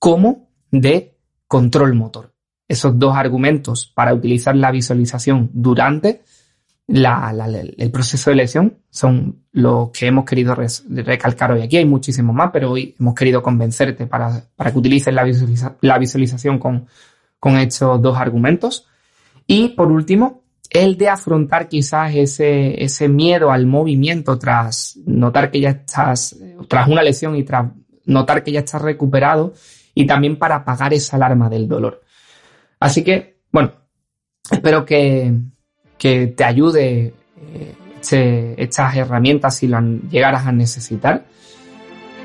como 0.00 0.48
de 0.68 1.14
control 1.46 1.94
motor. 1.94 2.32
Esos 2.66 2.98
dos 2.98 3.14
argumentos 3.16 3.86
para 3.86 4.12
utilizar 4.12 4.56
la 4.56 4.72
visualización 4.72 5.48
durante 5.52 6.24
el 6.88 7.90
proceso 7.92 8.30
de 8.30 8.36
lesión 8.36 8.78
son 8.90 9.44
lo 9.52 9.92
que 9.96 10.08
hemos 10.08 10.24
querido 10.24 10.56
recalcar 10.56 11.52
hoy 11.52 11.62
aquí. 11.62 11.76
Hay 11.76 11.84
muchísimos 11.84 12.34
más, 12.34 12.50
pero 12.52 12.72
hoy 12.72 12.96
hemos 12.98 13.14
querido 13.14 13.44
convencerte 13.44 14.08
para, 14.08 14.42
que 14.58 14.76
utilices 14.78 15.14
la, 15.14 15.24
la 15.82 15.98
visualización 15.98 16.58
con, 16.58 16.88
con 17.38 17.56
estos 17.58 18.02
dos 18.02 18.18
argumentos. 18.18 18.88
Y 19.46 19.70
por 19.70 19.90
último, 19.90 20.44
el 20.70 20.96
de 20.96 21.08
afrontar 21.08 21.68
quizás 21.68 22.14
ese, 22.14 22.82
ese 22.82 23.08
miedo 23.08 23.50
al 23.50 23.66
movimiento 23.66 24.38
tras 24.38 24.98
notar 25.06 25.50
que 25.50 25.60
ya 25.60 25.70
estás, 25.70 26.36
tras 26.68 26.88
una 26.88 27.02
lesión 27.02 27.36
y 27.36 27.44
tras 27.44 27.70
notar 28.06 28.42
que 28.42 28.52
ya 28.52 28.60
estás 28.60 28.82
recuperado 28.82 29.54
y 29.94 30.06
también 30.06 30.36
para 30.36 30.56
apagar 30.56 30.92
esa 30.92 31.16
alarma 31.16 31.48
del 31.48 31.68
dolor. 31.68 32.02
Así 32.80 33.04
que, 33.04 33.40
bueno, 33.52 33.72
espero 34.50 34.84
que, 34.84 35.32
que 35.96 36.26
te 36.28 36.44
ayude 36.44 37.14
eh, 37.38 37.74
estas 38.56 38.96
herramientas 38.96 39.56
si 39.56 39.68
las 39.68 39.84
llegaras 40.10 40.46
a 40.46 40.52
necesitar. 40.52 41.24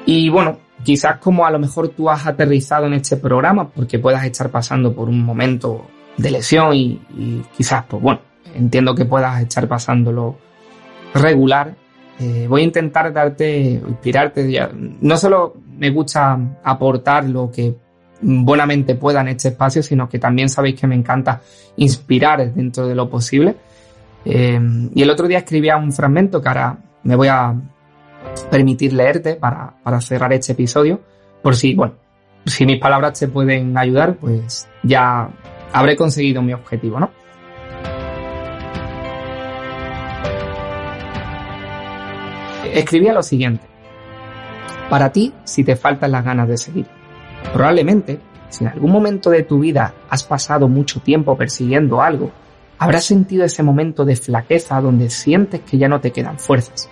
Y 0.05 0.29
bueno, 0.29 0.59
quizás 0.83 1.19
como 1.19 1.45
a 1.45 1.51
lo 1.51 1.59
mejor 1.59 1.89
tú 1.89 2.09
has 2.09 2.25
aterrizado 2.25 2.87
en 2.87 2.93
este 2.93 3.17
programa 3.17 3.69
porque 3.69 3.99
puedas 3.99 4.25
estar 4.25 4.49
pasando 4.49 4.93
por 4.93 5.07
un 5.07 5.21
momento 5.21 5.85
de 6.19 6.31
lesión 6.31 6.73
y, 6.73 6.99
quizás, 7.55 7.85
pues 7.87 8.01
bueno, 8.01 8.21
entiendo 8.53 8.93
que 8.93 9.05
puedas 9.05 9.41
estar 9.41 9.67
pasándolo 9.67 10.37
regular. 11.13 11.75
Eh, 12.19 12.45
voy 12.49 12.61
a 12.61 12.65
intentar 12.65 13.13
darte, 13.13 13.81
inspirarte. 13.87 14.69
No 15.01 15.17
solo 15.17 15.55
me 15.77 15.89
gusta 15.89 16.37
aportar 16.63 17.27
lo 17.29 17.49
que 17.49 17.73
buenamente 18.21 18.95
pueda 18.95 19.21
en 19.21 19.29
este 19.29 19.49
espacio, 19.49 19.81
sino 19.81 20.09
que 20.09 20.19
también 20.19 20.49
sabéis 20.49 20.79
que 20.79 20.87
me 20.87 20.95
encanta 20.95 21.41
inspirar 21.77 22.53
dentro 22.53 22.85
de 22.85 22.95
lo 22.95 23.09
posible. 23.09 23.55
Eh, 24.25 24.59
y 24.93 25.01
el 25.01 25.09
otro 25.09 25.27
día 25.27 25.37
escribía 25.37 25.77
un 25.77 25.93
fragmento 25.93 26.41
que 26.41 26.49
ahora 26.49 26.77
me 27.03 27.15
voy 27.15 27.29
a 27.29 27.55
permitir 28.51 28.91
leerte 28.91 29.35
para, 29.35 29.73
para 29.81 30.01
cerrar 30.01 30.33
este 30.33 30.51
episodio, 30.51 30.99
por 31.41 31.55
si, 31.55 31.73
bueno, 31.73 31.93
si 32.45 32.65
mis 32.65 32.79
palabras 32.79 33.17
te 33.17 33.29
pueden 33.29 33.77
ayudar, 33.77 34.15
pues 34.15 34.67
ya 34.83 35.29
habré 35.73 35.95
conseguido 35.95 36.41
mi 36.41 36.53
objetivo, 36.53 36.99
¿no? 36.99 37.11
Escribía 42.73 43.13
lo 43.13 43.23
siguiente. 43.23 43.65
Para 44.89 45.11
ti, 45.11 45.33
si 45.43 45.63
te 45.63 45.75
faltan 45.75 46.11
las 46.11 46.23
ganas 46.23 46.47
de 46.47 46.57
seguir. 46.57 46.85
Probablemente, 47.53 48.19
si 48.49 48.63
en 48.63 48.71
algún 48.71 48.91
momento 48.91 49.29
de 49.29 49.43
tu 49.43 49.59
vida 49.59 49.93
has 50.09 50.23
pasado 50.23 50.67
mucho 50.67 50.99
tiempo 50.99 51.37
persiguiendo 51.37 52.01
algo, 52.01 52.31
habrás 52.77 53.05
sentido 53.05 53.45
ese 53.45 53.63
momento 53.63 54.05
de 54.05 54.15
flaqueza 54.15 54.79
donde 54.81 55.09
sientes 55.09 55.61
que 55.61 55.77
ya 55.77 55.87
no 55.87 55.99
te 55.99 56.11
quedan 56.11 56.39
fuerzas. 56.39 56.89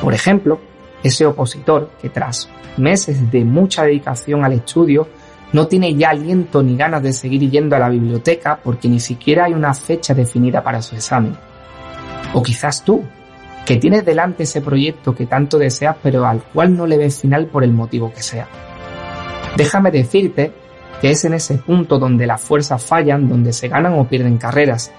Por 0.00 0.14
ejemplo, 0.14 0.60
ese 1.02 1.26
opositor 1.26 1.90
que 2.00 2.08
tras 2.08 2.48
meses 2.76 3.30
de 3.30 3.44
mucha 3.44 3.84
dedicación 3.84 4.44
al 4.44 4.52
estudio 4.52 5.08
no 5.52 5.66
tiene 5.66 5.94
ya 5.94 6.10
aliento 6.10 6.62
ni 6.62 6.76
ganas 6.76 7.02
de 7.02 7.12
seguir 7.12 7.50
yendo 7.50 7.76
a 7.76 7.78
la 7.78 7.88
biblioteca 7.88 8.60
porque 8.62 8.88
ni 8.88 9.00
siquiera 9.00 9.46
hay 9.46 9.54
una 9.54 9.74
fecha 9.74 10.14
definida 10.14 10.62
para 10.62 10.82
su 10.82 10.94
examen. 10.94 11.36
O 12.34 12.42
quizás 12.42 12.84
tú, 12.84 13.02
que 13.64 13.76
tienes 13.76 14.04
delante 14.04 14.42
ese 14.44 14.60
proyecto 14.60 15.14
que 15.14 15.26
tanto 15.26 15.58
deseas 15.58 15.96
pero 16.02 16.26
al 16.26 16.42
cual 16.42 16.76
no 16.76 16.86
le 16.86 16.98
ves 16.98 17.20
final 17.20 17.46
por 17.46 17.64
el 17.64 17.72
motivo 17.72 18.12
que 18.12 18.22
sea. 18.22 18.48
Déjame 19.56 19.90
decirte 19.90 20.52
que 21.00 21.10
es 21.10 21.24
en 21.24 21.34
ese 21.34 21.58
punto 21.58 21.98
donde 21.98 22.26
las 22.26 22.40
fuerzas 22.40 22.84
fallan, 22.84 23.28
donde 23.28 23.52
se 23.52 23.68
ganan 23.68 23.98
o 23.98 24.08
pierden 24.08 24.36
carreras, 24.36 24.92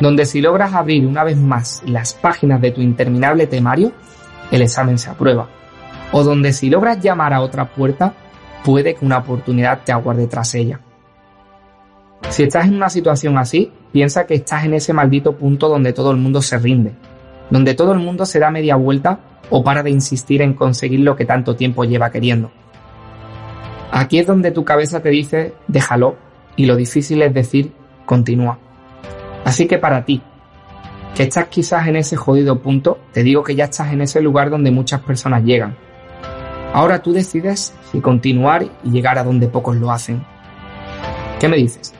donde 0.00 0.26
si 0.26 0.40
logras 0.40 0.74
abrir 0.74 1.06
una 1.06 1.24
vez 1.24 1.36
más 1.36 1.82
las 1.86 2.14
páginas 2.14 2.60
de 2.60 2.70
tu 2.70 2.80
interminable 2.80 3.46
temario, 3.46 3.92
el 4.50 4.62
examen 4.62 4.98
se 4.98 5.10
aprueba, 5.10 5.48
o 6.12 6.22
donde 6.22 6.52
si 6.52 6.70
logras 6.70 7.00
llamar 7.00 7.32
a 7.32 7.40
otra 7.40 7.66
puerta, 7.66 8.14
puede 8.64 8.94
que 8.94 9.04
una 9.04 9.18
oportunidad 9.18 9.80
te 9.84 9.92
aguarde 9.92 10.26
tras 10.26 10.54
ella. 10.54 10.80
Si 12.30 12.42
estás 12.42 12.66
en 12.66 12.74
una 12.74 12.90
situación 12.90 13.38
así, 13.38 13.72
piensa 13.92 14.26
que 14.26 14.34
estás 14.34 14.64
en 14.64 14.74
ese 14.74 14.92
maldito 14.92 15.36
punto 15.36 15.68
donde 15.68 15.92
todo 15.92 16.10
el 16.10 16.18
mundo 16.18 16.42
se 16.42 16.58
rinde, 16.58 16.92
donde 17.50 17.74
todo 17.74 17.92
el 17.92 18.00
mundo 18.00 18.26
se 18.26 18.38
da 18.38 18.50
media 18.50 18.76
vuelta 18.76 19.20
o 19.50 19.64
para 19.64 19.82
de 19.82 19.90
insistir 19.90 20.42
en 20.42 20.54
conseguir 20.54 21.00
lo 21.00 21.16
que 21.16 21.24
tanto 21.24 21.56
tiempo 21.56 21.84
lleva 21.84 22.10
queriendo. 22.10 22.50
Aquí 23.90 24.18
es 24.18 24.26
donde 24.26 24.50
tu 24.50 24.64
cabeza 24.64 25.00
te 25.00 25.08
dice 25.08 25.54
déjalo 25.66 26.16
y 26.56 26.66
lo 26.66 26.76
difícil 26.76 27.22
es 27.22 27.32
decir 27.32 27.72
continúa. 28.04 28.58
Así 29.44 29.66
que 29.66 29.78
para 29.78 30.04
ti, 30.04 30.20
que 31.14 31.22
estás 31.22 31.46
quizás 31.46 31.88
en 31.88 31.96
ese 31.96 32.16
jodido 32.16 32.60
punto, 32.60 32.98
te 33.12 33.22
digo 33.22 33.42
que 33.42 33.54
ya 33.54 33.64
estás 33.64 33.92
en 33.92 34.02
ese 34.02 34.20
lugar 34.20 34.50
donde 34.50 34.70
muchas 34.70 35.00
personas 35.00 35.42
llegan. 35.44 35.76
Ahora 36.72 37.02
tú 37.02 37.12
decides 37.12 37.74
si 37.90 38.00
continuar 38.00 38.66
y 38.84 38.90
llegar 38.90 39.18
a 39.18 39.24
donde 39.24 39.48
pocos 39.48 39.76
lo 39.76 39.90
hacen. 39.90 40.24
¿Qué 41.40 41.48
me 41.48 41.56
dices? 41.56 41.94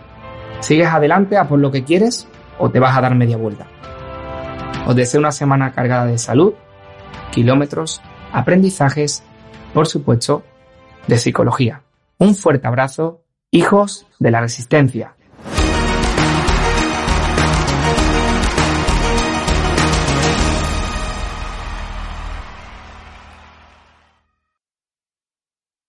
¿Sigues 0.61 0.88
adelante 0.88 1.37
a 1.37 1.48
por 1.48 1.59
lo 1.59 1.70
que 1.70 1.85
quieres 1.85 2.28
o 2.59 2.70
te 2.70 2.81
vas 2.81 2.96
a 2.96 3.00
dar 3.00 3.14
media 3.14 3.37
vuelta? 3.37 3.66
Os 4.87 4.96
deseo 4.96 5.20
una 5.20 5.33
semana 5.33 5.72
cargada 5.72 6.07
de 6.07 6.18
salud, 6.18 6.54
kilómetros, 7.31 8.00
aprendizajes, 8.33 9.22
por 9.74 9.87
supuesto, 9.87 10.42
de 11.07 11.18
psicología. 11.18 11.83
Un 12.18 12.35
fuerte 12.35 12.66
abrazo, 12.66 13.22
hijos 13.50 14.07
de 14.18 14.31
la 14.31 14.40
resistencia. 14.40 15.14